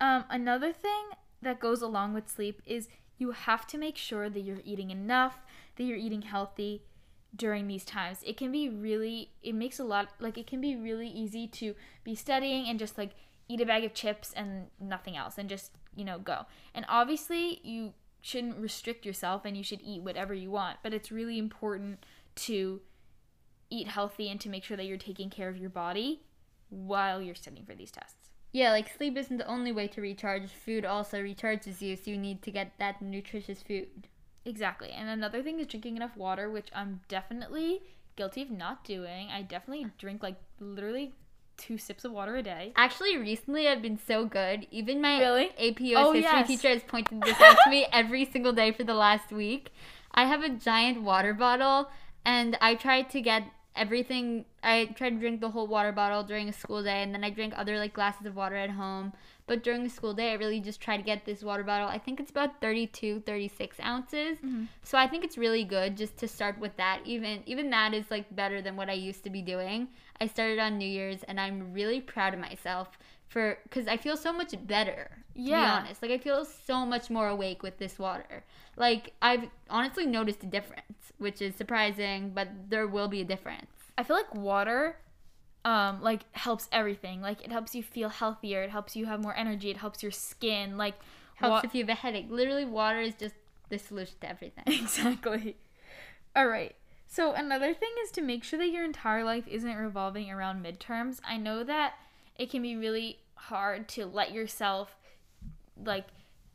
Um, 0.00 0.24
another 0.30 0.72
thing 0.72 1.10
that 1.42 1.60
goes 1.60 1.82
along 1.82 2.14
with 2.14 2.28
sleep 2.28 2.62
is 2.64 2.88
you 3.18 3.32
have 3.32 3.66
to 3.68 3.78
make 3.78 3.96
sure 3.96 4.30
that 4.30 4.40
you're 4.40 4.62
eating 4.64 4.90
enough, 4.90 5.38
that 5.76 5.84
you're 5.84 5.96
eating 5.96 6.22
healthy 6.22 6.82
during 7.34 7.66
these 7.66 7.84
times. 7.84 8.18
It 8.24 8.36
can 8.36 8.50
be 8.50 8.68
really 8.68 9.30
it 9.42 9.54
makes 9.54 9.78
a 9.78 9.84
lot 9.84 10.08
like 10.18 10.38
it 10.38 10.46
can 10.46 10.60
be 10.60 10.76
really 10.76 11.08
easy 11.08 11.46
to 11.48 11.74
be 12.04 12.14
studying 12.14 12.66
and 12.68 12.78
just 12.78 12.98
like 12.98 13.10
eat 13.48 13.60
a 13.60 13.66
bag 13.66 13.84
of 13.84 13.92
chips 13.94 14.32
and 14.34 14.66
nothing 14.80 15.16
else 15.16 15.36
and 15.36 15.48
just, 15.48 15.72
you 15.94 16.04
know, 16.04 16.18
go. 16.18 16.46
And 16.74 16.86
obviously, 16.88 17.60
you 17.64 17.92
shouldn't 18.20 18.58
restrict 18.58 19.06
yourself 19.06 19.44
and 19.44 19.56
you 19.56 19.62
should 19.62 19.80
eat 19.82 20.02
whatever 20.02 20.34
you 20.34 20.50
want, 20.50 20.78
but 20.82 20.92
it's 20.92 21.10
really 21.10 21.38
important 21.38 22.04
to 22.34 22.80
eat 23.70 23.88
healthy 23.88 24.28
and 24.28 24.40
to 24.40 24.48
make 24.48 24.64
sure 24.64 24.76
that 24.76 24.86
you're 24.86 24.96
taking 24.96 25.30
care 25.30 25.48
of 25.48 25.56
your 25.56 25.70
body 25.70 26.22
while 26.68 27.22
you're 27.22 27.34
studying 27.34 27.64
for 27.64 27.74
these 27.74 27.90
tests. 27.90 28.30
Yeah, 28.52 28.72
like 28.72 28.92
sleep 28.96 29.16
isn't 29.16 29.36
the 29.36 29.46
only 29.46 29.70
way 29.72 29.86
to 29.88 30.00
recharge. 30.00 30.50
Food 30.50 30.84
also 30.84 31.18
recharges 31.18 31.80
you, 31.80 31.96
so 31.96 32.10
you 32.10 32.18
need 32.18 32.42
to 32.42 32.50
get 32.50 32.72
that 32.78 33.00
nutritious 33.00 33.62
food. 33.62 34.08
Exactly. 34.44 34.90
And 34.90 35.08
another 35.08 35.42
thing 35.42 35.60
is 35.60 35.66
drinking 35.66 35.96
enough 35.96 36.16
water, 36.16 36.50
which 36.50 36.68
I'm 36.74 37.00
definitely 37.08 37.82
guilty 38.16 38.42
of 38.42 38.50
not 38.50 38.84
doing. 38.84 39.28
I 39.28 39.42
definitely 39.42 39.86
drink 39.98 40.22
like 40.22 40.36
literally 40.58 41.14
two 41.60 41.78
sips 41.78 42.04
of 42.04 42.12
water 42.12 42.36
a 42.36 42.42
day. 42.42 42.72
Actually, 42.76 43.16
recently 43.18 43.68
I've 43.68 43.82
been 43.82 43.98
so 43.98 44.24
good. 44.24 44.66
Even 44.70 45.00
my 45.00 45.18
Really? 45.20 45.50
AP 45.58 45.80
US 45.80 46.06
Oh, 46.06 46.12
history 46.12 46.38
yes. 46.38 46.46
teacher 46.48 46.68
has 46.68 46.82
pointed 46.82 47.20
this 47.22 47.40
out 47.40 47.56
to 47.64 47.70
me 47.70 47.86
every 47.92 48.24
single 48.24 48.52
day 48.52 48.72
for 48.72 48.84
the 48.84 48.94
last 48.94 49.30
week. 49.30 49.70
I 50.12 50.24
have 50.24 50.42
a 50.42 50.48
giant 50.48 51.02
water 51.02 51.34
bottle, 51.34 51.88
and 52.24 52.56
I 52.60 52.74
try 52.74 53.02
to 53.02 53.20
get 53.20 53.44
everything. 53.76 54.44
I 54.62 54.86
try 54.94 55.10
to 55.10 55.16
drink 55.16 55.40
the 55.40 55.50
whole 55.50 55.66
water 55.66 55.92
bottle 55.92 56.22
during 56.22 56.48
a 56.48 56.52
school 56.52 56.82
day, 56.82 57.02
and 57.02 57.14
then 57.14 57.24
I 57.24 57.30
drink 57.30 57.54
other 57.56 57.78
like 57.78 57.92
glasses 57.92 58.26
of 58.26 58.36
water 58.36 58.56
at 58.56 58.70
home. 58.70 59.12
But 59.46 59.64
during 59.64 59.82
the 59.82 59.90
school 59.90 60.14
day, 60.14 60.30
I 60.30 60.34
really 60.34 60.60
just 60.60 60.80
try 60.80 60.96
to 60.96 61.02
get 61.02 61.24
this 61.24 61.42
water 61.42 61.64
bottle. 61.64 61.88
I 61.88 61.98
think 61.98 62.20
it's 62.20 62.30
about 62.30 62.60
32, 62.60 63.20
36 63.26 63.80
ounces. 63.80 64.38
Mm-hmm. 64.38 64.64
So 64.84 64.96
I 64.96 65.08
think 65.08 65.24
it's 65.24 65.36
really 65.36 65.64
good 65.64 65.96
just 65.96 66.16
to 66.18 66.28
start 66.28 66.58
with 66.60 66.76
that. 66.76 67.00
Even 67.04 67.42
even 67.46 67.70
that 67.70 67.94
is 67.94 68.10
like 68.10 68.34
better 68.34 68.62
than 68.62 68.76
what 68.76 68.88
I 68.88 68.94
used 68.94 69.24
to 69.24 69.30
be 69.30 69.42
doing. 69.42 69.88
I 70.20 70.26
started 70.26 70.58
on 70.58 70.78
New 70.78 70.88
Year's, 70.88 71.22
and 71.24 71.40
I'm 71.40 71.72
really 71.72 72.00
proud 72.00 72.34
of 72.34 72.40
myself 72.40 72.98
for 73.30 73.58
because 73.62 73.86
I 73.86 73.96
feel 73.96 74.16
so 74.16 74.32
much 74.32 74.54
better. 74.66 75.10
Yeah. 75.34 75.56
To 75.56 75.60
be 75.62 75.66
honest, 75.68 76.02
like 76.02 76.10
I 76.10 76.18
feel 76.18 76.44
so 76.44 76.84
much 76.84 77.08
more 77.08 77.28
awake 77.28 77.62
with 77.62 77.78
this 77.78 77.98
water. 77.98 78.44
Like 78.76 79.14
I've 79.22 79.48
honestly 79.70 80.04
noticed 80.04 80.42
a 80.42 80.46
difference, 80.46 81.12
which 81.18 81.40
is 81.40 81.54
surprising, 81.54 82.32
but 82.34 82.48
there 82.68 82.86
will 82.86 83.08
be 83.08 83.20
a 83.20 83.24
difference. 83.24 83.70
I 83.96 84.02
feel 84.02 84.16
like 84.16 84.34
water 84.34 84.96
um 85.64 86.02
like 86.02 86.22
helps 86.32 86.68
everything. 86.72 87.22
Like 87.22 87.42
it 87.44 87.52
helps 87.52 87.74
you 87.74 87.82
feel 87.84 88.08
healthier, 88.08 88.62
it 88.64 88.70
helps 88.70 88.96
you 88.96 89.06
have 89.06 89.22
more 89.22 89.36
energy, 89.36 89.70
it 89.70 89.76
helps 89.76 90.02
your 90.02 90.12
skin, 90.12 90.76
like 90.76 90.96
Helps 91.36 91.62
wa- 91.62 91.62
if 91.64 91.74
you 91.74 91.82
have 91.84 91.88
a 91.90 91.94
headache. 91.94 92.26
Literally, 92.30 92.64
water 92.64 93.00
is 93.00 93.14
just 93.14 93.36
the 93.68 93.78
solution 93.78 94.14
to 94.22 94.28
everything. 94.28 94.64
Exactly. 94.66 95.56
All 96.34 96.48
right. 96.48 96.74
So 97.06 97.32
another 97.32 97.74
thing 97.74 97.90
is 98.04 98.10
to 98.12 98.20
make 98.20 98.44
sure 98.44 98.58
that 98.58 98.68
your 98.70 98.84
entire 98.84 99.24
life 99.24 99.46
isn't 99.48 99.76
revolving 99.76 100.30
around 100.30 100.64
midterms. 100.64 101.20
I 101.24 101.36
know 101.36 101.64
that 101.64 101.94
it 102.40 102.50
can 102.50 102.62
be 102.62 102.74
really 102.74 103.18
hard 103.34 103.86
to 103.86 104.06
let 104.06 104.32
yourself 104.32 104.96
like 105.84 106.06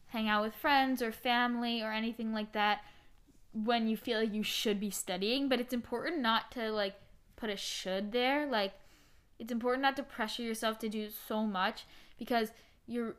hang 0.08 0.28
out 0.28 0.44
with 0.44 0.56
friends 0.56 1.00
or 1.00 1.12
family 1.12 1.80
or 1.80 1.92
anything 1.92 2.34
like 2.34 2.54
that 2.54 2.82
when 3.54 3.88
you 3.88 3.96
feel 3.96 4.20
like 4.20 4.34
you 4.34 4.42
should 4.42 4.80
be 4.80 4.90
studying, 4.90 5.48
but 5.48 5.60
it's 5.60 5.76
important 5.76 6.20
not 6.20 6.52
to 6.52 6.72
like 6.72 6.96
put 7.36 7.52
a 7.52 7.56
should 7.56 8.12
there. 8.12 8.48
Like 8.48 8.74
it's 9.38 9.52
important 9.52 9.84
not 9.84 9.96
to 9.98 10.04
pressure 10.04 10.42
yourself 10.42 10.80
to 10.80 10.90
do 10.90 11.10
so 11.28 11.46
much 11.46 11.86
because 12.18 12.50
you're 12.88 13.16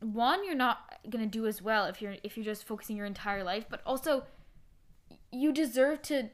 one 0.00 0.44
you're 0.44 0.56
not 0.56 0.98
going 1.08 1.24
to 1.24 1.30
do 1.30 1.46
as 1.46 1.62
well 1.62 1.84
if 1.84 2.02
you're 2.02 2.16
if 2.24 2.36
you're 2.36 2.44
just 2.44 2.64
focusing 2.64 2.96
your 2.96 3.06
entire 3.06 3.44
life, 3.44 3.66
but 3.70 3.80
also 3.86 4.24
you 5.30 5.52
deserve 5.52 6.02
to 6.02 6.30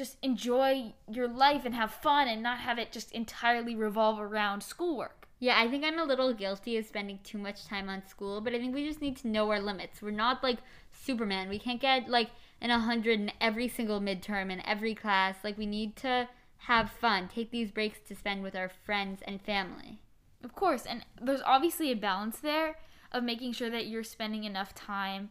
just 0.00 0.16
enjoy 0.22 0.94
your 1.12 1.28
life 1.28 1.66
and 1.66 1.74
have 1.74 1.90
fun 1.90 2.26
and 2.26 2.42
not 2.42 2.60
have 2.60 2.78
it 2.78 2.90
just 2.90 3.12
entirely 3.12 3.76
revolve 3.76 4.18
around 4.18 4.62
schoolwork. 4.62 5.28
Yeah, 5.38 5.60
I 5.60 5.68
think 5.68 5.84
I'm 5.84 5.98
a 5.98 6.04
little 6.04 6.32
guilty 6.32 6.78
of 6.78 6.86
spending 6.86 7.18
too 7.22 7.36
much 7.36 7.66
time 7.66 7.90
on 7.90 8.06
school, 8.06 8.40
but 8.40 8.54
I 8.54 8.58
think 8.58 8.74
we 8.74 8.88
just 8.88 9.02
need 9.02 9.18
to 9.18 9.28
know 9.28 9.50
our 9.50 9.60
limits. 9.60 10.00
We're 10.00 10.10
not 10.10 10.42
like 10.42 10.56
Superman. 10.90 11.50
We 11.50 11.58
can't 11.58 11.82
get 11.82 12.08
like 12.08 12.30
an 12.62 12.70
100 12.70 13.20
in 13.20 13.32
every 13.42 13.68
single 13.68 14.00
midterm 14.00 14.50
in 14.50 14.66
every 14.66 14.94
class. 14.94 15.36
Like, 15.44 15.58
we 15.58 15.66
need 15.66 15.96
to 15.96 16.30
have 16.64 16.90
fun, 16.90 17.28
take 17.28 17.50
these 17.50 17.70
breaks 17.70 17.98
to 18.08 18.16
spend 18.16 18.42
with 18.42 18.56
our 18.56 18.70
friends 18.70 19.20
and 19.26 19.42
family. 19.42 20.00
Of 20.42 20.54
course, 20.54 20.86
and 20.86 21.04
there's 21.20 21.42
obviously 21.42 21.92
a 21.92 21.96
balance 21.96 22.38
there 22.38 22.76
of 23.12 23.22
making 23.22 23.52
sure 23.52 23.68
that 23.68 23.86
you're 23.86 24.02
spending 24.02 24.44
enough 24.44 24.74
time 24.74 25.30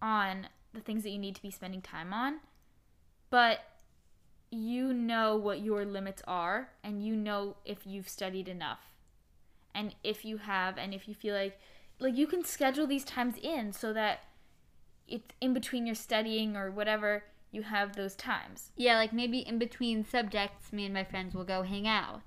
on 0.00 0.48
the 0.72 0.80
things 0.80 1.02
that 1.02 1.10
you 1.10 1.18
need 1.18 1.34
to 1.34 1.42
be 1.42 1.50
spending 1.50 1.82
time 1.82 2.14
on, 2.14 2.40
but 3.36 3.60
you 4.50 4.94
know 4.94 5.36
what 5.36 5.60
your 5.60 5.84
limits 5.84 6.22
are 6.26 6.70
and 6.82 7.04
you 7.04 7.14
know 7.14 7.54
if 7.66 7.80
you've 7.84 8.08
studied 8.08 8.48
enough. 8.48 8.80
And 9.74 9.94
if 10.02 10.24
you 10.24 10.38
have 10.38 10.78
and 10.78 10.94
if 10.94 11.06
you 11.06 11.14
feel 11.14 11.34
like 11.34 11.60
like 12.00 12.16
you 12.16 12.26
can 12.26 12.46
schedule 12.46 12.86
these 12.86 13.04
times 13.04 13.34
in 13.42 13.74
so 13.74 13.92
that 13.92 14.20
it's 15.06 15.34
in 15.42 15.52
between 15.52 15.84
your 15.84 15.94
studying 15.94 16.56
or 16.56 16.70
whatever, 16.70 17.24
you 17.50 17.60
have 17.60 17.94
those 17.94 18.16
times. 18.16 18.70
Yeah, 18.74 18.96
like 18.96 19.12
maybe 19.12 19.40
in 19.40 19.58
between 19.58 20.02
subjects, 20.02 20.72
me 20.72 20.86
and 20.86 20.94
my 20.94 21.04
friends 21.04 21.34
will 21.34 21.44
go 21.44 21.60
hang 21.60 21.86
out. 21.86 22.22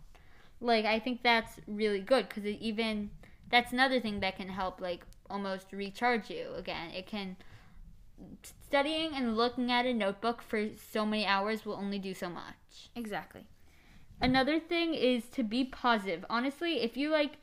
Like, 0.61 0.85
I 0.85 0.99
think 0.99 1.23
that's 1.23 1.59
really 1.65 2.01
good 2.01 2.29
because 2.29 2.45
even 2.45 3.09
that's 3.49 3.73
another 3.73 3.99
thing 3.99 4.19
that 4.19 4.37
can 4.37 4.49
help, 4.49 4.79
like, 4.79 5.07
almost 5.27 5.71
recharge 5.71 6.29
you 6.29 6.49
again. 6.55 6.91
It 6.91 7.07
can 7.07 7.35
studying 8.43 9.15
and 9.15 9.35
looking 9.35 9.71
at 9.71 9.85
a 9.85 9.93
notebook 9.93 10.41
for 10.41 10.67
so 10.91 11.05
many 11.05 11.25
hours 11.25 11.65
will 11.65 11.75
only 11.75 11.99
do 11.99 12.13
so 12.13 12.29
much. 12.29 12.89
Exactly. 12.95 13.45
Another 14.21 14.59
thing 14.59 14.93
is 14.93 15.25
to 15.29 15.43
be 15.43 15.63
positive. 15.63 16.25
Honestly, 16.29 16.81
if 16.81 16.97
you 16.97 17.09
like 17.09 17.37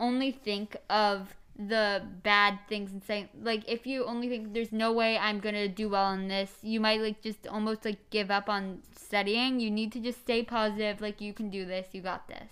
only 0.00 0.30
think 0.30 0.76
of 0.90 1.34
the 1.60 2.02
bad 2.22 2.56
things 2.68 2.92
and 2.92 3.02
saying 3.02 3.28
like 3.42 3.68
if 3.68 3.84
you 3.84 4.04
only 4.04 4.28
think 4.28 4.54
there's 4.54 4.70
no 4.70 4.92
way 4.92 5.18
I'm 5.18 5.40
going 5.40 5.56
to 5.56 5.68
do 5.68 5.88
well 5.88 6.12
in 6.12 6.28
this, 6.28 6.52
you 6.62 6.80
might 6.80 7.00
like 7.00 7.20
just 7.22 7.46
almost 7.46 7.84
like 7.84 8.10
give 8.10 8.30
up 8.30 8.48
on 8.48 8.80
studying. 8.96 9.60
You 9.60 9.70
need 9.70 9.92
to 9.92 10.00
just 10.00 10.20
stay 10.20 10.42
positive 10.42 11.00
like 11.00 11.20
you 11.20 11.32
can 11.32 11.50
do 11.50 11.64
this. 11.64 11.88
You 11.92 12.02
got 12.02 12.28
this. 12.28 12.50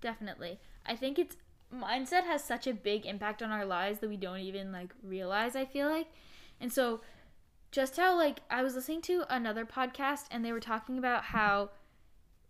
Definitely. 0.00 0.58
I 0.86 0.96
think 0.96 1.18
it's 1.18 1.36
mindset 1.74 2.24
has 2.24 2.44
such 2.44 2.66
a 2.66 2.74
big 2.74 3.06
impact 3.06 3.42
on 3.42 3.50
our 3.50 3.64
lives 3.64 3.98
that 3.98 4.08
we 4.08 4.16
don't 4.16 4.40
even 4.40 4.72
like 4.72 4.92
realize, 5.02 5.56
I 5.56 5.64
feel 5.64 5.88
like. 5.88 6.08
And 6.60 6.72
so 6.72 7.00
just 7.70 7.96
how 7.96 8.16
like 8.16 8.40
I 8.50 8.62
was 8.62 8.74
listening 8.74 9.02
to 9.02 9.24
another 9.28 9.64
podcast 9.64 10.26
and 10.30 10.44
they 10.44 10.52
were 10.52 10.60
talking 10.60 10.96
about 10.96 11.24
how 11.24 11.70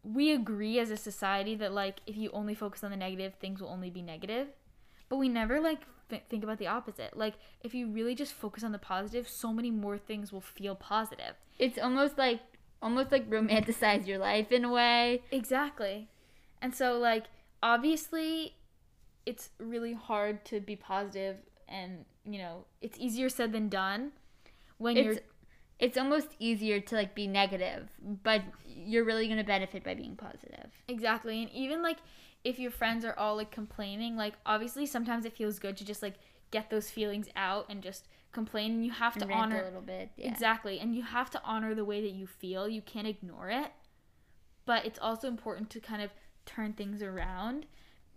we 0.03 0.33
agree 0.33 0.79
as 0.79 0.91
a 0.91 0.97
society 0.97 1.55
that 1.57 1.73
like 1.73 2.01
if 2.07 2.17
you 2.17 2.31
only 2.33 2.55
focus 2.55 2.85
on 2.85 2.91
the 2.91 2.97
negative, 2.97 3.35
things 3.35 3.61
will 3.61 3.71
only 3.71 3.91
be 3.91 4.03
negative. 4.03 4.49
But 5.09 5.17
we 5.17 5.29
never 5.29 5.61
like 5.61 5.81
th- 6.11 6.25
think 6.29 6.45
about 6.45 6.59
the 6.59 6.67
opposite. 6.67 7.17
Like 7.17 7.35
if 7.63 7.75
you 7.75 7.89
really 7.89 8.15
just 8.15 8.35
focus 8.35 8.63
on 8.63 8.73
the 8.73 8.79
positive, 8.79 9.29
so 9.29 9.53
many 9.53 9.71
more 9.71 9.97
things 9.97 10.33
will 10.33 10.41
feel 10.43 10.75
positive. 10.75 11.35
It's 11.59 11.79
almost 11.79 12.19
like 12.19 12.41
almost 12.83 13.11
like 13.11 13.31
romanticize 13.31 14.07
your 14.07 14.19
life 14.19 14.53
in 14.53 14.65
a 14.65 14.71
way. 14.71 15.23
Exactly. 15.31 16.09
And 16.61 16.75
so 16.75 16.99
like 16.99 17.25
obviously 17.63 18.57
it's 19.25 19.51
really 19.59 19.95
hard 19.95 20.45
to 20.45 20.61
be 20.61 20.77
positive 20.77 21.37
and 21.75 22.05
you 22.25 22.39
know, 22.39 22.55
it's 22.81 22.99
easier 22.99 23.29
said 23.29 23.53
than 23.53 23.69
done 23.69 24.13
when 24.79 24.97
It's 24.97 25.05
you're 25.07 25.17
it's 25.79 25.99
almost 25.99 26.29
easier 26.39 26.79
to 26.89 26.95
like 26.95 27.13
be 27.15 27.27
negative, 27.27 27.89
but 28.23 28.43
you're 28.67 29.05
really 29.05 29.27
going 29.27 29.39
to 29.39 29.45
benefit 29.57 29.83
by 29.85 29.95
being 29.95 30.17
positive. 30.17 30.71
exactly 30.89 31.43
and 31.43 31.51
even 31.65 31.83
like 31.83 31.99
if 32.45 32.59
your 32.59 32.71
friends 32.71 33.05
are 33.05 33.17
all 33.19 33.37
like 33.37 33.51
complaining, 33.51 34.17
like 34.17 34.35
obviously 34.47 34.87
sometimes 34.87 35.25
it 35.25 35.33
feels 35.41 35.59
good 35.59 35.77
to 35.79 35.85
just 35.85 36.03
like 36.03 36.15
get 36.51 36.71
those 36.71 36.91
feelings 36.91 37.29
out 37.37 37.67
and 37.71 37.83
just 37.83 38.07
complain 38.33 38.73
and 38.73 38.85
you 38.85 38.93
have 38.93 39.15
to 39.17 39.25
And 39.25 39.33
honor 39.33 39.61
a 39.63 39.65
little 39.65 39.81
bit. 39.81 40.11
Yeah. 40.17 40.31
Exactly. 40.31 40.79
And 40.79 40.95
you 40.95 41.03
have 41.03 41.31
to 41.31 41.41
honor 41.45 41.75
the 41.75 41.85
way 41.85 42.01
that 42.03 42.13
you 42.13 42.27
feel. 42.27 42.69
You 42.69 42.83
can't 42.83 43.07
ignore 43.07 43.51
it. 43.51 43.71
But 44.67 44.85
it's 44.87 44.99
also 44.99 45.29
important 45.29 45.71
to 45.71 45.81
kind 45.81 46.03
of 46.03 46.11
turn 46.47 46.73
things 46.75 47.03
around. 47.03 47.67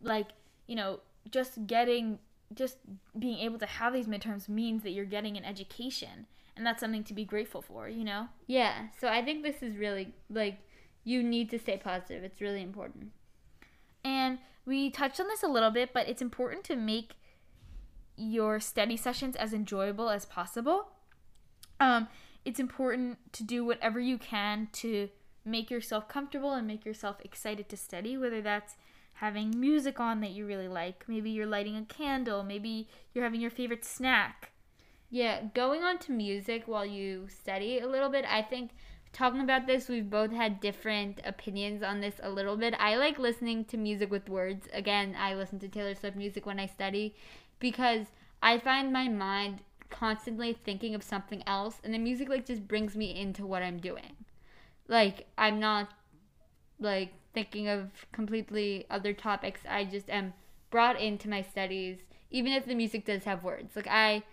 Like, 0.01 0.27
you 0.67 0.75
know, 0.75 0.99
just 1.29 1.67
getting 1.67 2.19
just 2.53 2.77
being 3.17 3.39
able 3.39 3.59
to 3.59 3.65
have 3.65 3.93
these 3.93 4.07
midterms 4.07 4.47
means 4.47 4.83
that 4.83 4.91
you're 4.91 5.05
getting 5.05 5.37
an 5.37 5.45
education. 5.45 6.27
And 6.55 6.65
that's 6.65 6.79
something 6.79 7.03
to 7.05 7.13
be 7.13 7.25
grateful 7.25 7.61
for, 7.61 7.87
you 7.87 8.03
know? 8.03 8.29
Yeah, 8.47 8.87
so 8.99 9.09
I 9.09 9.23
think 9.23 9.43
this 9.43 9.61
is 9.61 9.77
really 9.77 10.13
like 10.29 10.59
you 11.03 11.21
need 11.21 11.49
to 11.51 11.59
stay 11.59 11.77
positive. 11.77 12.23
It's 12.23 12.41
really 12.41 12.61
important. 12.61 13.11
And 14.03 14.39
we 14.65 14.89
touched 14.89 15.19
on 15.19 15.27
this 15.27 15.43
a 15.43 15.47
little 15.47 15.71
bit, 15.71 15.93
but 15.93 16.09
it's 16.09 16.21
important 16.21 16.63
to 16.65 16.75
make 16.75 17.13
your 18.17 18.59
study 18.59 18.97
sessions 18.97 19.35
as 19.35 19.53
enjoyable 19.53 20.09
as 20.09 20.25
possible. 20.25 20.87
Um, 21.79 22.07
it's 22.43 22.59
important 22.59 23.19
to 23.33 23.43
do 23.43 23.63
whatever 23.63 23.99
you 23.99 24.17
can 24.17 24.69
to 24.73 25.09
make 25.45 25.69
yourself 25.69 26.09
comfortable 26.09 26.53
and 26.53 26.67
make 26.67 26.85
yourself 26.85 27.17
excited 27.23 27.69
to 27.69 27.77
study, 27.77 28.17
whether 28.17 28.41
that's 28.41 28.75
having 29.17 29.59
music 29.59 29.99
on 29.99 30.21
that 30.21 30.31
you 30.31 30.45
really 30.45 30.67
like, 30.67 31.03
maybe 31.07 31.29
you're 31.29 31.47
lighting 31.47 31.75
a 31.75 31.83
candle, 31.83 32.43
maybe 32.43 32.87
you're 33.13 33.23
having 33.23 33.41
your 33.41 33.49
favorite 33.49 33.83
snack. 33.83 34.51
Yeah, 35.09 35.43
going 35.53 35.83
on 35.83 35.97
to 35.99 36.11
music 36.11 36.63
while 36.65 36.85
you 36.85 37.27
study 37.27 37.79
a 37.79 37.87
little 37.87 38.09
bit, 38.09 38.25
I 38.29 38.43
think 38.43 38.71
talking 39.13 39.41
about 39.41 39.65
this, 39.65 39.87
we've 39.87 40.09
both 40.09 40.31
had 40.31 40.59
different 40.59 41.19
opinions 41.25 41.81
on 41.81 42.01
this 42.01 42.19
a 42.21 42.29
little 42.29 42.57
bit. 42.57 42.75
I 42.77 42.97
like 42.97 43.17
listening 43.17 43.65
to 43.65 43.77
music 43.77 44.11
with 44.11 44.29
words. 44.29 44.67
Again, 44.71 45.15
I 45.17 45.33
listen 45.33 45.57
to 45.59 45.67
Taylor 45.67 45.95
Swift 45.95 46.15
music 46.15 46.45
when 46.45 46.59
I 46.59 46.67
study 46.67 47.15
because 47.59 48.05
I 48.43 48.59
find 48.59 48.93
my 48.93 49.07
mind 49.07 49.63
constantly 49.89 50.53
thinking 50.53 50.93
of 50.93 51.01
something 51.01 51.41
else 51.47 51.77
and 51.83 51.93
the 51.93 51.97
music 51.97 52.29
like 52.29 52.45
just 52.45 52.67
brings 52.67 52.95
me 52.95 53.19
into 53.19 53.47
what 53.47 53.63
I'm 53.63 53.79
doing. 53.79 54.15
Like 54.87 55.25
I'm 55.37 55.59
not 55.59 55.89
like 56.79 57.13
thinking 57.37 57.67
of 57.67 57.91
completely 58.11 58.87
other 58.89 59.13
topics. 59.13 59.61
I 59.69 59.85
just 59.85 60.09
am 60.09 60.33
brought 60.71 60.99
into 60.99 61.29
my 61.29 61.43
studies 61.43 61.99
even 62.31 62.51
if 62.51 62.65
the 62.65 62.73
music 62.73 63.05
does 63.05 63.25
have 63.25 63.43
words. 63.43 63.75
Like 63.75 63.87
I 63.87 64.23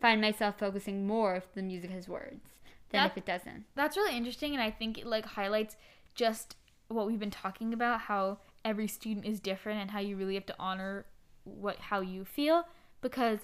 find 0.00 0.18
myself 0.18 0.58
focusing 0.58 1.06
more 1.06 1.36
if 1.36 1.52
the 1.52 1.60
music 1.62 1.90
has 1.90 2.08
words 2.08 2.46
than 2.88 3.02
That- 3.02 3.10
if 3.10 3.18
it 3.18 3.26
doesn't. 3.26 3.66
That's 3.74 3.98
really 3.98 4.16
interesting, 4.16 4.54
and 4.54 4.62
I 4.62 4.70
think 4.70 4.96
it 4.98 5.06
like 5.06 5.26
highlights 5.26 5.76
just 6.14 6.56
what 6.88 7.06
we've 7.06 7.20
been 7.20 7.30
talking 7.30 7.74
about 7.74 8.00
how 8.02 8.38
every 8.64 8.88
student 8.88 9.26
is 9.26 9.40
different 9.40 9.80
and 9.82 9.90
how 9.90 10.00
you 10.00 10.16
really 10.16 10.34
have 10.34 10.46
to 10.46 10.56
honor 10.58 11.04
what 11.44 11.76
how 11.90 12.00
you 12.00 12.24
feel 12.24 12.64
because 13.02 13.40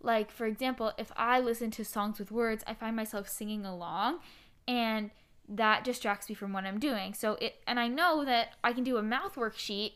like 0.00 0.30
for 0.30 0.44
example 0.46 0.92
if 0.98 1.10
i 1.16 1.40
listen 1.40 1.70
to 1.70 1.84
songs 1.84 2.18
with 2.18 2.30
words 2.30 2.62
i 2.66 2.74
find 2.74 2.94
myself 2.94 3.26
singing 3.28 3.64
along 3.64 4.18
and 4.68 5.10
that 5.48 5.84
distracts 5.84 6.28
me 6.28 6.34
from 6.34 6.52
what 6.52 6.64
i'm 6.64 6.78
doing. 6.78 7.14
So 7.14 7.36
it 7.40 7.56
and 7.66 7.78
i 7.80 7.88
know 7.88 8.24
that 8.24 8.54
i 8.64 8.72
can 8.72 8.84
do 8.84 8.96
a 8.96 9.02
mouth 9.02 9.34
worksheet 9.34 9.92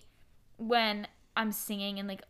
when 0.59 1.07
i'm 1.37 1.53
singing 1.53 1.99
and 1.99 2.09
like 2.09 2.23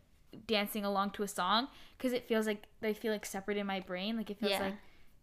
dancing 0.45 0.85
along 0.85 1.11
to 1.11 1.23
a 1.23 1.27
song 1.27 1.67
because 1.97 2.13
it 2.13 2.27
feels 2.27 2.45
like 2.45 2.63
they 2.81 2.93
feel 2.93 3.11
like 3.11 3.25
separate 3.25 3.57
in 3.57 3.65
my 3.65 3.79
brain 3.79 4.17
like 4.17 4.29
it 4.29 4.37
feels 4.39 4.51
Yeah. 4.51 4.59
like 4.65 4.73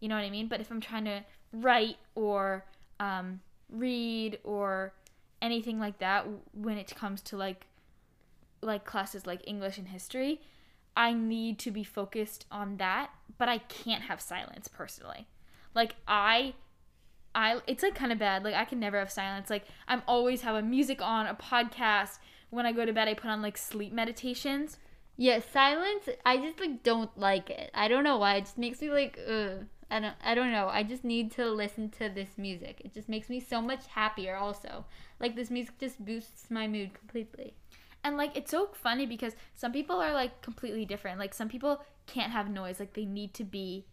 you 0.01 0.09
know 0.09 0.17
what 0.17 0.25
i 0.25 0.31
mean? 0.31 0.49
But 0.49 0.61
if 0.61 0.71
i'm 0.71 0.81
trying 0.81 1.05
to 1.05 1.25
write 1.53 1.97
or 2.15 2.65
um, 3.01 3.41
read 3.71 4.39
or 4.45 4.93
anything 5.41 5.79
like 5.79 5.99
that 5.99 6.27
when 6.53 6.79
it 6.79 6.95
comes 6.97 7.21
to 7.23 7.37
like 7.37 7.67
like 8.61 8.85
classes 8.85 9.27
like 9.27 9.41
english 9.47 9.77
and 9.79 9.89
history 9.89 10.41
i 10.97 11.13
need 11.13 11.59
to 11.59 11.71
be 11.71 11.85
focused 11.85 12.47
on 12.51 12.77
that 12.79 13.11
but 13.37 13.49
i 13.49 13.59
can't 13.59 14.05
have 14.05 14.21
silence 14.21 14.69
personally. 14.69 15.27
Like 15.75 15.97
i 16.09 16.55
i 17.35 17.61
it's 17.67 17.83
like 17.83 17.95
kind 17.95 18.13
of 18.13 18.19
bad 18.19 18.45
like 18.45 18.55
i 18.55 18.65
can 18.65 18.79
never 18.81 18.99
have 18.99 19.11
silence 19.11 19.51
like 19.51 19.65
i'm 19.89 20.03
always 20.07 20.43
have 20.43 20.55
a 20.55 20.63
music 20.63 21.01
on 21.03 21.27
a 21.27 21.35
podcast 21.35 22.19
when 22.51 22.67
i 22.67 22.73
go 22.73 22.85
to 22.85 22.93
bed 22.93 23.09
i 23.09 23.15
put 23.15 23.31
on 23.31 23.43
like 23.43 23.57
sleep 23.59 23.93
meditations 23.93 24.79
Yeah, 25.17 25.39
silence. 25.53 26.09
I 26.27 26.39
just 26.39 26.59
like 26.59 26.83
don't 26.83 27.17
like 27.17 27.49
it. 27.49 27.71
I 27.73 27.87
don't 27.87 28.03
know 28.03 28.19
why. 28.19 28.37
It 28.37 28.41
just 28.47 28.59
makes 28.59 28.81
me 28.81 28.91
like, 28.91 29.17
ugh. 29.29 29.67
I 29.91 30.01
don't. 30.01 30.15
I 30.25 30.35
don't 30.35 30.51
know. 30.51 30.69
I 30.69 30.83
just 30.83 31.05
need 31.05 31.31
to 31.33 31.45
listen 31.51 31.89
to 31.99 32.09
this 32.09 32.31
music. 32.37 32.81
It 32.85 32.93
just 32.95 33.09
makes 33.09 33.29
me 33.29 33.39
so 33.39 33.61
much 33.63 33.87
happier. 33.87 34.35
Also, 34.35 34.87
like 35.21 35.37
this 35.37 35.51
music 35.51 35.79
just 35.79 36.05
boosts 36.05 36.51
my 36.51 36.67
mood 36.67 36.95
completely. 36.95 37.55
And 38.03 38.17
like 38.17 38.37
it's 38.37 38.51
so 38.51 38.71
funny 38.73 39.07
because 39.07 39.37
some 39.55 39.73
people 39.73 39.97
are 39.97 40.13
like 40.13 40.43
completely 40.43 40.85
different. 40.85 41.21
Like 41.21 41.33
some 41.35 41.49
people 41.49 41.81
can't 42.07 42.33
have 42.33 42.51
noise. 42.51 42.81
Like 42.81 42.95
they 42.95 43.05
need 43.05 43.35
to 43.35 43.45
be 43.45 43.87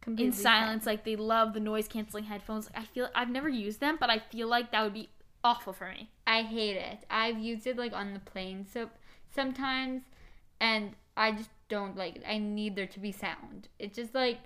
Completely 0.00 0.26
in 0.26 0.32
silence. 0.32 0.86
Like 0.86 1.04
they 1.04 1.16
love 1.16 1.52
the 1.52 1.60
noise 1.60 1.88
canceling 1.88 2.24
headphones. 2.24 2.70
I 2.74 2.84
feel 2.84 3.08
I've 3.14 3.30
never 3.30 3.48
used 3.48 3.80
them, 3.80 3.96
but 4.00 4.10
I 4.10 4.18
feel 4.18 4.48
like 4.48 4.72
that 4.72 4.82
would 4.82 4.94
be 4.94 5.10
awful 5.44 5.72
for 5.72 5.88
me. 5.88 6.10
I 6.26 6.42
hate 6.42 6.76
it. 6.76 7.04
I've 7.10 7.38
used 7.38 7.66
it 7.66 7.76
like 7.76 7.92
on 7.92 8.14
the 8.14 8.20
plane 8.20 8.66
so 8.70 8.90
sometimes 9.34 10.02
and 10.60 10.94
I 11.16 11.32
just 11.32 11.50
don't 11.68 11.96
like 11.96 12.16
it. 12.16 12.22
I 12.26 12.38
need 12.38 12.76
there 12.76 12.86
to 12.86 13.00
be 13.00 13.12
sound. 13.12 13.68
It's 13.78 13.96
just 13.96 14.14
like 14.14 14.38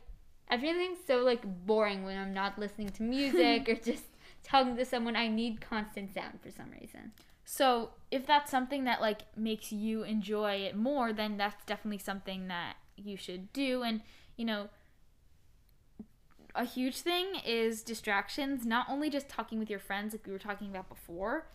everything's 0.50 0.98
so 1.06 1.18
like 1.18 1.42
boring 1.66 2.04
when 2.04 2.18
I'm 2.18 2.34
not 2.34 2.58
listening 2.58 2.90
to 2.90 3.02
music 3.02 3.68
or 3.68 3.74
just 3.74 4.04
talking 4.42 4.76
to 4.76 4.84
someone. 4.84 5.16
I 5.16 5.28
need 5.28 5.60
constant 5.60 6.14
sound 6.14 6.40
for 6.42 6.50
some 6.50 6.70
reason. 6.70 7.12
So 7.44 7.90
if 8.10 8.26
that's 8.26 8.50
something 8.50 8.84
that 8.84 9.00
like 9.00 9.22
makes 9.36 9.72
you 9.72 10.02
enjoy 10.02 10.54
it 10.56 10.76
more, 10.76 11.12
then 11.12 11.36
that's 11.36 11.64
definitely 11.64 11.98
something 11.98 12.48
that 12.48 12.76
you 12.96 13.16
should 13.16 13.52
do. 13.52 13.82
And 13.82 14.00
you 14.36 14.44
know, 14.44 14.68
a 16.54 16.64
huge 16.64 17.00
thing 17.00 17.26
is 17.44 17.82
distractions. 17.82 18.64
Not 18.64 18.86
only 18.88 19.10
just 19.10 19.28
talking 19.28 19.58
with 19.58 19.68
your 19.68 19.78
friends, 19.78 20.14
like 20.14 20.26
we 20.26 20.32
were 20.32 20.38
talking 20.38 20.68
about 20.68 20.88
before, 20.88 21.46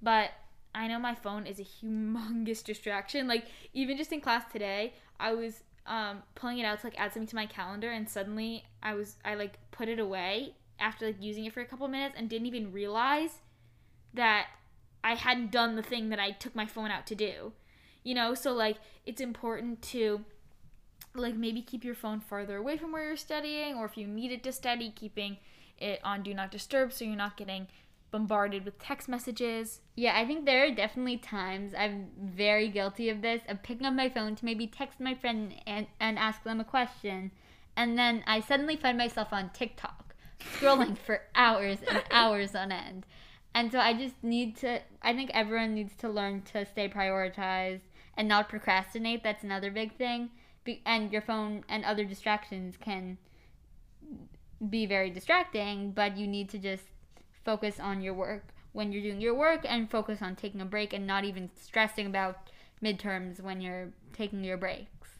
but 0.00 0.30
I 0.74 0.88
know 0.88 0.98
my 0.98 1.14
phone 1.14 1.46
is 1.46 1.58
a 1.58 1.64
humongous 1.64 2.64
distraction. 2.64 3.28
Like 3.28 3.46
even 3.74 3.96
just 3.96 4.12
in 4.12 4.20
class 4.20 4.44
today, 4.50 4.94
I 5.20 5.34
was 5.34 5.62
um, 5.86 6.22
pulling 6.34 6.58
it 6.58 6.64
out 6.64 6.80
to 6.80 6.86
like 6.86 6.98
add 6.98 7.12
something 7.12 7.28
to 7.28 7.36
my 7.36 7.46
calendar, 7.46 7.90
and 7.90 8.08
suddenly 8.08 8.64
I 8.82 8.94
was 8.94 9.16
I 9.24 9.34
like 9.34 9.58
put 9.70 9.88
it 9.88 9.98
away 9.98 10.54
after 10.78 11.06
like 11.06 11.16
using 11.20 11.44
it 11.44 11.52
for 11.52 11.60
a 11.60 11.66
couple 11.66 11.88
minutes 11.88 12.14
and 12.18 12.28
didn't 12.28 12.46
even 12.46 12.72
realize 12.72 13.38
that 14.14 14.48
I 15.04 15.14
hadn't 15.14 15.50
done 15.50 15.76
the 15.76 15.82
thing 15.82 16.08
that 16.10 16.18
I 16.18 16.32
took 16.32 16.54
my 16.54 16.66
phone 16.66 16.90
out 16.90 17.06
to 17.08 17.14
do. 17.14 17.52
You 18.02 18.14
know, 18.14 18.34
so 18.34 18.52
like 18.52 18.78
it's 19.04 19.20
important 19.20 19.82
to 19.82 20.24
like 21.18 21.34
maybe 21.34 21.62
keep 21.62 21.84
your 21.84 21.94
phone 21.94 22.20
farther 22.20 22.56
away 22.56 22.76
from 22.76 22.92
where 22.92 23.06
you're 23.06 23.16
studying 23.16 23.74
or 23.74 23.84
if 23.84 23.96
you 23.96 24.06
need 24.06 24.32
it 24.32 24.42
to 24.44 24.52
study, 24.52 24.90
keeping 24.94 25.38
it 25.78 26.00
on 26.02 26.22
do 26.22 26.32
not 26.32 26.50
disturb 26.50 26.92
so 26.92 27.04
you're 27.04 27.16
not 27.16 27.36
getting 27.36 27.66
bombarded 28.10 28.64
with 28.64 28.78
text 28.78 29.08
messages. 29.08 29.80
Yeah, 29.94 30.18
I 30.18 30.26
think 30.26 30.46
there 30.46 30.64
are 30.64 30.70
definitely 30.70 31.18
times 31.18 31.74
I'm 31.76 32.08
very 32.18 32.68
guilty 32.68 33.10
of 33.10 33.20
this 33.22 33.42
of 33.48 33.62
picking 33.62 33.86
up 33.86 33.94
my 33.94 34.08
phone 34.08 34.36
to 34.36 34.44
maybe 34.44 34.66
text 34.66 35.00
my 35.00 35.14
friend 35.14 35.54
and, 35.66 35.86
and 36.00 36.18
ask 36.18 36.42
them 36.42 36.60
a 36.60 36.64
question. 36.64 37.30
And 37.76 37.98
then 37.98 38.24
I 38.26 38.40
suddenly 38.40 38.76
find 38.76 38.96
myself 38.96 39.28
on 39.32 39.50
TikTok 39.50 40.14
scrolling 40.58 40.96
for 41.06 41.22
hours 41.34 41.78
and 41.88 42.02
hours 42.10 42.54
on 42.54 42.72
end. 42.72 43.06
And 43.54 43.72
so 43.72 43.78
I 43.80 43.94
just 43.94 44.22
need 44.22 44.56
to, 44.58 44.80
I 45.02 45.14
think 45.14 45.30
everyone 45.32 45.74
needs 45.74 45.94
to 45.96 46.08
learn 46.08 46.42
to 46.52 46.66
stay 46.66 46.88
prioritized 46.88 47.80
and 48.16 48.28
not 48.28 48.48
procrastinate. 48.48 49.22
That's 49.22 49.44
another 49.44 49.70
big 49.70 49.96
thing. 49.96 50.30
And 50.84 51.12
your 51.12 51.22
phone 51.22 51.64
and 51.68 51.84
other 51.84 52.04
distractions 52.04 52.76
can 52.76 53.18
be 54.68 54.86
very 54.86 55.10
distracting, 55.10 55.92
but 55.92 56.16
you 56.16 56.26
need 56.26 56.48
to 56.50 56.58
just 56.58 56.84
focus 57.44 57.78
on 57.78 58.00
your 58.00 58.14
work 58.14 58.48
when 58.72 58.92
you're 58.92 59.02
doing 59.02 59.20
your 59.20 59.34
work 59.34 59.64
and 59.66 59.90
focus 59.90 60.20
on 60.20 60.36
taking 60.36 60.60
a 60.60 60.64
break 60.64 60.92
and 60.92 61.06
not 61.06 61.24
even 61.24 61.50
stressing 61.56 62.06
about 62.06 62.50
midterms 62.82 63.40
when 63.40 63.60
you're 63.60 63.92
taking 64.12 64.44
your 64.44 64.56
breaks. 64.56 65.18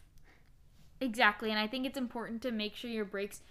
Exactly, 0.99 1.49
and 1.51 1.59
I 1.59 1.67
think 1.67 1.85
it's 1.85 1.97
important 1.97 2.41
to 2.43 2.51
make 2.51 2.75
sure 2.75 2.89
your 2.89 3.05
breaks 3.05 3.41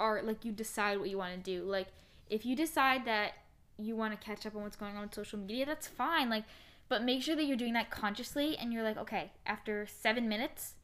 are 0.00 0.22
like 0.22 0.44
you 0.44 0.52
decide 0.52 0.98
what 0.98 1.10
you 1.10 1.18
want 1.18 1.32
to 1.32 1.58
do. 1.58 1.64
Like 1.64 1.88
if 2.28 2.46
you 2.46 2.54
decide 2.54 3.04
that 3.06 3.32
you 3.76 3.96
want 3.96 4.12
to 4.12 4.24
catch 4.24 4.46
up 4.46 4.54
on 4.54 4.62
what's 4.62 4.76
going 4.76 4.96
on 4.96 5.02
with 5.02 5.14
social 5.14 5.38
media, 5.38 5.66
that's 5.66 5.88
fine. 5.88 6.30
Like 6.30 6.44
but 6.88 7.02
make 7.02 7.22
sure 7.22 7.36
that 7.36 7.44
you're 7.44 7.56
doing 7.56 7.74
that 7.74 7.90
consciously 7.90 8.56
and 8.56 8.72
you're 8.72 8.82
like, 8.82 8.96
okay, 8.96 9.32
after 9.44 9.86
7 9.86 10.28
minutes, 10.28 10.74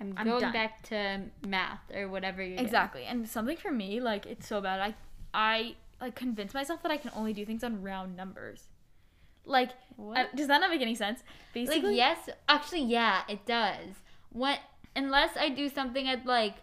I'm, 0.00 0.14
I'm 0.16 0.26
going 0.26 0.40
done. 0.40 0.52
back 0.52 0.82
to 0.88 1.22
math 1.46 1.80
or 1.94 2.08
whatever 2.08 2.44
doing. 2.44 2.58
Exactly. 2.58 3.04
And 3.04 3.28
something 3.28 3.56
for 3.56 3.70
me, 3.70 4.00
like 4.00 4.26
it's 4.26 4.46
so 4.46 4.60
bad. 4.60 4.80
I 4.80 4.94
I 5.34 5.74
like 6.00 6.14
convince 6.14 6.54
myself 6.54 6.82
that 6.82 6.92
I 6.92 6.96
can 6.96 7.10
only 7.14 7.32
do 7.32 7.44
things 7.44 7.64
on 7.64 7.82
round 7.82 8.16
numbers. 8.16 8.68
Like, 9.44 9.70
What? 9.96 10.18
uh, 10.18 10.24
does 10.34 10.46
that 10.48 10.60
not 10.60 10.70
make 10.70 10.82
any 10.82 10.94
sense? 10.94 11.20
Like 11.54 11.66
Basically, 11.66 11.96
yes, 11.96 12.28
actually 12.48 12.82
yeah, 12.84 13.22
it 13.28 13.46
does. 13.46 13.96
What 14.30 14.60
unless 14.94 15.36
I 15.36 15.48
do 15.48 15.68
something 15.68 16.06
at 16.06 16.24
like 16.26 16.56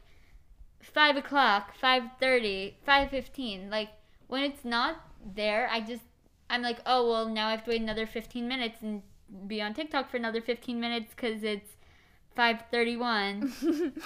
five 0.81 1.17
o'clock, 1.17 1.75
five 1.75 2.03
thirty, 2.19 2.77
five 2.85 3.09
fifteen. 3.09 3.69
Like 3.69 3.89
when 4.27 4.43
it's 4.43 4.63
not 4.63 4.97
there, 5.25 5.67
I 5.69 5.81
just 5.81 6.03
I'm 6.49 6.61
like, 6.61 6.79
oh 6.85 7.09
well, 7.09 7.27
now 7.27 7.47
I 7.47 7.51
have 7.51 7.63
to 7.65 7.71
wait 7.71 7.81
another 7.81 8.05
fifteen 8.07 8.47
minutes 8.47 8.81
and 8.81 9.01
be 9.47 9.61
on 9.61 9.73
TikTok 9.73 10.09
for 10.09 10.17
another 10.17 10.41
fifteen 10.41 10.79
minutes 10.79 11.13
because 11.15 11.43
it's 11.43 11.74
five 12.35 12.63
thirty 12.71 12.97
one. 12.97 13.53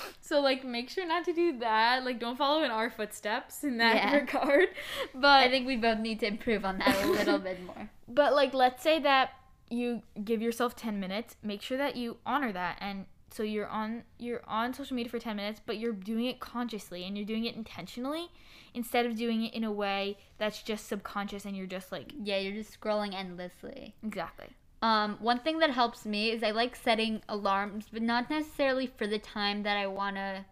so 0.21 0.39
like 0.39 0.63
make 0.63 0.89
sure 0.89 1.05
not 1.07 1.25
to 1.25 1.33
do 1.33 1.59
that. 1.59 2.03
Like 2.05 2.19
don't 2.19 2.37
follow 2.37 2.63
in 2.63 2.71
our 2.71 2.89
footsteps 2.89 3.63
in 3.63 3.77
that 3.77 3.95
Yeah. 3.95 4.15
regard. 4.15 4.69
But 5.13 5.43
I 5.43 5.49
think 5.49 5.65
we 5.67 5.75
both 5.77 5.99
need 5.99 6.19
to 6.21 6.27
improve 6.27 6.65
on 6.65 6.77
that 6.79 7.03
a 7.03 7.07
little 7.07 7.39
bit 7.49 7.63
more. 7.63 7.89
but 8.07 8.33
like 8.33 8.53
let's 8.53 8.81
say 8.83 8.99
that 8.99 9.31
you 9.71 10.01
give 10.23 10.41
yourself 10.41 10.75
10 10.75 10.99
minutes, 10.99 11.35
make 11.43 11.61
sure 11.61 11.77
that 11.77 11.95
you 11.95 12.17
honor 12.25 12.51
that 12.51 12.77
and 12.81 13.05
so 13.31 13.43
you're 13.43 13.67
on 13.67 14.01
you're 14.17 14.41
on 14.47 14.73
social 14.73 14.95
media 14.95 15.09
for 15.11 15.19
10 15.19 15.35
minutes, 15.35 15.61
but 15.65 15.77
you're 15.77 15.93
doing 15.93 16.25
it 16.25 16.39
consciously 16.39 17.03
and 17.05 17.15
you're 17.15 17.25
doing 17.27 17.45
it 17.45 17.55
intentionally 17.55 18.27
instead 18.73 19.05
of 19.05 19.15
doing 19.15 19.43
it 19.43 19.53
in 19.53 19.63
a 19.63 19.71
way 19.71 20.17
that's 20.39 20.63
just 20.63 20.87
subconscious 20.87 21.45
and 21.45 21.55
you're 21.55 21.67
just 21.67 21.91
like 21.91 22.11
Yeah, 22.23 22.37
you're 22.39 22.53
just 22.55 22.79
scrolling 22.79 23.13
endlessly. 23.13 23.93
exactly. 24.03 24.47
Um, 24.81 25.17
one 25.19 25.39
thing 25.39 25.59
that 25.59 25.71
helps 25.71 26.05
me 26.05 26.31
is 26.31 26.41
I 26.41 26.51
like 26.51 26.75
setting 26.75 27.21
alarms, 27.27 27.87
but 27.91 28.01
not 28.01 28.29
necessarily 28.29 28.87
for 28.87 29.07
the 29.07 29.19
time 29.19 29.63
that 29.63 29.77
I 29.77 29.87
want 29.87 30.15
to 30.15 30.45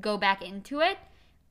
go 0.00 0.16
back 0.16 0.42
into 0.42 0.80
it. 0.80 0.98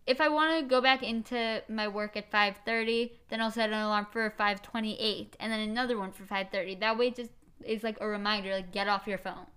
If 0.05 0.21
I 0.21 0.29
want 0.29 0.57
to 0.57 0.65
go 0.65 0.81
back 0.81 1.03
into 1.03 1.61
my 1.67 1.87
work 1.87 2.15
at 2.15 2.31
5:30, 2.31 3.11
then 3.29 3.41
I'll 3.41 3.51
set 3.51 3.69
an 3.69 3.79
alarm 3.79 4.07
for 4.11 4.29
5:28 4.29 5.35
and 5.39 5.51
then 5.51 5.59
another 5.59 5.97
one 5.97 6.11
for 6.11 6.23
5:30. 6.23 6.79
That 6.79 6.97
way 6.97 7.07
it 7.07 7.15
just 7.15 7.31
is 7.65 7.83
like 7.83 7.97
a 7.99 8.07
reminder 8.07 8.53
like 8.53 8.71
get 8.71 8.87
off 8.87 9.07
your 9.07 9.17
phone. 9.17 9.47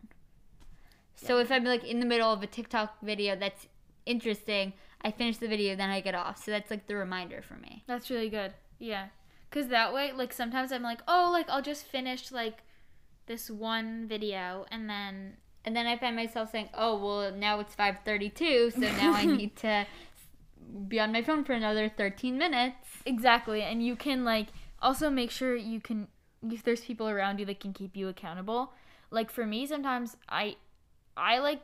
So 1.15 1.39
if 1.39 1.53
I'm 1.53 1.65
like 1.65 1.85
in 1.85 2.01
the 2.01 2.07
middle 2.07 2.33
of 2.33 2.43
a 2.43 2.47
TikTok 2.47 3.01
video 3.03 3.37
that's 3.37 3.69
interesting, 4.07 4.73
I 5.03 5.11
finish 5.11 5.37
the 5.37 5.49
video, 5.49 5.77
then 5.77 5.91
I 5.91 6.01
get 6.01 6.15
off. 6.15 6.43
So 6.43 6.51
that's 6.51 6.71
like 6.71 6.87
the 6.87 6.97
reminder 6.97 7.43
for 7.43 7.55
me. 7.55 7.85
That's 7.87 8.11
really 8.11 8.31
good. 8.31 8.55
Yeah. 8.79 9.09
Cuz 9.51 9.69
that 9.69 9.93
way 9.93 10.13
like 10.13 10.33
sometimes 10.33 10.73
I'm 10.73 10.83
like, 10.83 11.01
"Oh, 11.09 11.31
like 11.33 11.49
I'll 11.49 11.63
just 11.63 11.85
finish 11.87 12.31
like 12.33 12.63
this 13.27 13.51
one 13.51 14.07
video 14.09 14.67
and 14.71 14.89
then 14.89 15.37
And 15.63 15.77
then 15.77 15.87
I 15.87 15.99
find 15.99 16.17
myself 16.17 16.51
saying, 16.51 16.71
"Oh, 16.73 16.97
well, 16.97 17.33
now 17.33 17.61
it's 17.61 17.75
5:32, 17.75 18.71
so 18.71 18.81
now 18.81 19.13
I 19.13 19.27
need 19.27 19.57
to 19.57 19.87
be 20.89 20.99
on 20.99 21.13
my 21.13 21.23
phone 21.23 21.45
for 21.45 21.53
another 21.53 21.89
13 21.89 22.39
minutes." 22.39 23.03
Exactly. 23.05 23.63
And 23.63 23.85
you 23.85 23.95
can 23.97 24.25
like 24.25 24.49
also 24.81 25.11
make 25.11 25.31
sure 25.31 25.55
you 25.57 25.81
can 25.81 26.09
if 26.51 26.63
there's 26.63 26.81
people 26.81 27.09
around 27.09 27.39
you 27.39 27.45
that 27.47 27.61
can 27.61 27.75
keep 27.75 27.95
you 27.97 28.09
accountable. 28.09 28.73
Like 29.11 29.31
for 29.31 29.45
me 29.47 29.67
sometimes 29.67 30.17
I 30.31 30.57
I 31.15 31.39
like 31.39 31.61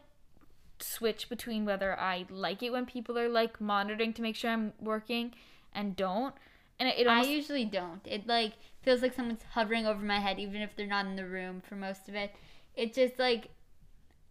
switch 0.79 1.31
between 1.31 1.64
whether 1.64 1.99
I 1.99 2.27
like 2.29 2.62
it 2.62 2.70
when 2.72 2.85
people 2.85 3.18
are 3.18 3.29
like 3.31 3.61
monitoring 3.61 4.12
to 4.14 4.22
make 4.22 4.37
sure 4.37 4.51
I'm 4.51 4.75
working 4.79 5.33
and 5.72 5.96
don't. 5.96 6.35
And 6.79 6.89
it, 6.89 6.99
it 6.99 7.07
almost 7.07 7.29
I 7.29 7.33
usually 7.33 7.65
don't. 7.65 8.01
It 8.07 8.27
like 8.27 8.53
feels 8.83 9.03
like 9.03 9.15
someone's 9.15 9.43
hovering 9.53 9.87
over 9.87 10.03
my 10.05 10.19
head 10.21 10.39
even 10.39 10.61
if 10.62 10.77
they're 10.77 10.87
not 10.87 11.07
in 11.07 11.17
the 11.17 11.27
room 11.27 11.62
for 11.67 11.75
most 11.77 12.09
of 12.09 12.15
it. 12.15 12.35
It 12.75 12.93
just 12.95 13.19
like 13.19 13.49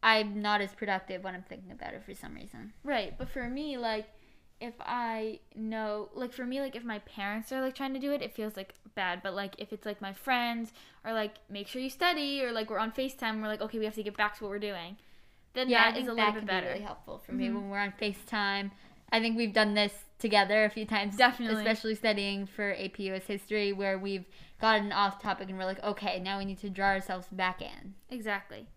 I'm 0.04 0.42
not 0.42 0.62
as 0.62 0.72
productive 0.74 1.24
when 1.24 1.34
I'm 1.34 1.44
thinking 1.44 1.72
about 1.72 1.94
it 1.96 2.04
for 2.06 2.14
some 2.14 2.36
reason. 2.36 2.74
Right, 2.84 3.18
but 3.18 3.28
for 3.28 3.50
me, 3.50 3.78
like, 3.78 4.06
if 4.62 4.76
I 4.80 5.40
know, 5.56 6.10
like, 6.14 6.32
for 6.32 6.46
me, 6.46 6.62
like, 6.62 6.76
if 6.76 6.84
my 6.84 7.00
parents 7.00 7.52
are 7.52 7.60
like 7.60 7.74
trying 7.74 7.94
to 7.96 8.00
do 8.00 8.12
it, 8.12 8.22
it 8.22 8.32
feels 8.36 8.56
like 8.56 8.76
bad. 8.94 9.22
But 9.24 9.34
like, 9.34 9.56
if 9.58 9.74
it's 9.74 9.84
like 9.86 10.02
my 10.02 10.14
friends 10.14 10.74
or 11.04 11.12
like, 11.12 11.36
make 11.50 11.68
sure 11.68 11.82
you 11.82 11.90
study, 11.90 12.44
or 12.44 12.52
like 12.52 12.70
we're 12.70 12.78
on 12.78 12.92
Facetime, 12.92 13.42
we're 13.42 13.48
like, 13.48 13.62
okay, 13.62 13.80
we 13.80 13.86
have 13.86 13.96
to 13.96 14.04
get 14.04 14.16
back 14.16 14.38
to 14.38 14.44
what 14.44 14.52
we're 14.52 14.60
doing. 14.60 14.96
Then 15.56 15.70
Yeah, 15.70 15.92
think 15.92 16.04
is 16.04 16.12
a 16.12 16.14
that 16.14 16.18
little 16.18 16.34
bit 16.34 16.46
better. 16.46 16.68
be 16.68 16.74
really 16.74 16.86
helpful 16.86 17.18
for 17.18 17.32
me 17.32 17.48
Mhm. 17.48 17.56
when 17.56 17.70
we're 17.72 17.80
on 17.80 17.94
FaceTime. 18.00 18.72
I 19.12 19.20
think 19.20 19.36
we've 19.38 19.54
done 19.54 19.74
this 19.74 20.05
together 20.20 20.66
a 20.66 20.70
few 20.70 20.86
times. 20.86 21.18
Definitely. 21.18 21.58
Especially 21.58 21.96
studying 21.96 22.46
for 22.46 22.74
AP 22.74 23.00
US 23.00 23.26
history 23.26 23.74
where 23.74 23.98
we've 23.98 24.26
gotten 24.62 24.92
off 24.92 25.22
topic 25.22 25.50
and 25.50 25.58
we're 25.58 25.66
like, 25.66 25.84
okay, 25.84 26.20
now 26.20 26.38
we 26.38 26.46
need 26.46 26.60
to 26.60 26.70
draw 26.70 26.88
ourselves 26.88 27.28
back 27.32 27.62
in. 27.62 27.96
Exactly. 28.10 28.68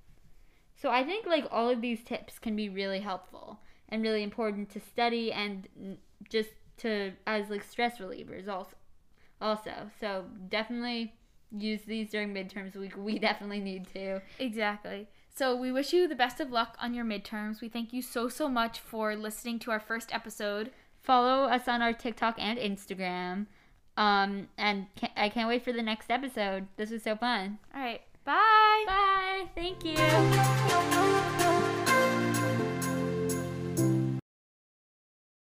So 0.77 0.90
I 0.90 1.05
think 1.05 1.27
like 1.27 1.46
all 1.51 1.68
of 1.68 1.81
these 1.81 2.03
tips 2.05 2.38
can 2.38 2.55
be 2.55 2.68
really 2.68 3.01
helpful 3.01 3.61
and 3.88 4.03
really 4.03 4.22
important 4.22 4.70
to 4.70 4.81
study 4.81 5.33
and 5.33 5.98
just 6.29 6.51
to 6.79 7.12
as 7.27 7.51
like 7.51 7.64
stress 7.64 7.98
relievers 7.98 8.48
also. 8.48 8.77
Also, 9.40 9.90
so 10.01 10.24
definitely 10.48 11.14
use 11.57 11.83
these 11.87 12.11
during 12.11 12.35
midterms 12.35 12.74
week. 12.77 12.96
We 12.96 13.18
definitely 13.18 13.61
need 13.61 13.87
to. 13.94 14.20
Exactly. 14.38 15.09
So 15.35 15.55
we 15.55 15.70
wish 15.70 15.92
you 15.92 16.09
the 16.09 16.16
best 16.16 16.40
of 16.40 16.51
luck 16.51 16.77
on 16.81 16.94
your 16.94 17.05
midterms. 17.05 17.61
We 17.61 17.68
thank 17.68 17.92
you 17.92 18.03
so 18.03 18.29
so 18.29 18.48
much 18.48 18.81
for 18.81 19.14
listening 19.14 19.61
to 19.61 19.70
our 19.70 19.81
first 19.81 20.12
episode. 20.12 20.72
Follow 21.02 21.44
us 21.44 21.68
on 21.68 21.82
our 21.82 21.92
TikTok 21.92 22.37
and 22.38 22.58
Instagram. 22.58 23.46
Um, 23.96 24.48
and 24.56 24.87
ca 24.96 25.11
I 25.16 25.28
can't 25.28 25.48
wait 25.48 25.64
for 25.64 25.72
the 25.72 25.82
next 25.82 26.11
episode. 26.11 26.68
This 26.76 26.90
was 26.90 27.02
so 27.02 27.16
fun. 27.16 27.58
All 27.74 27.80
right. 27.80 28.02
Bye. 28.24 28.84
Bye. 28.87 29.46
Thank 29.54 29.84
you. 29.84 31.34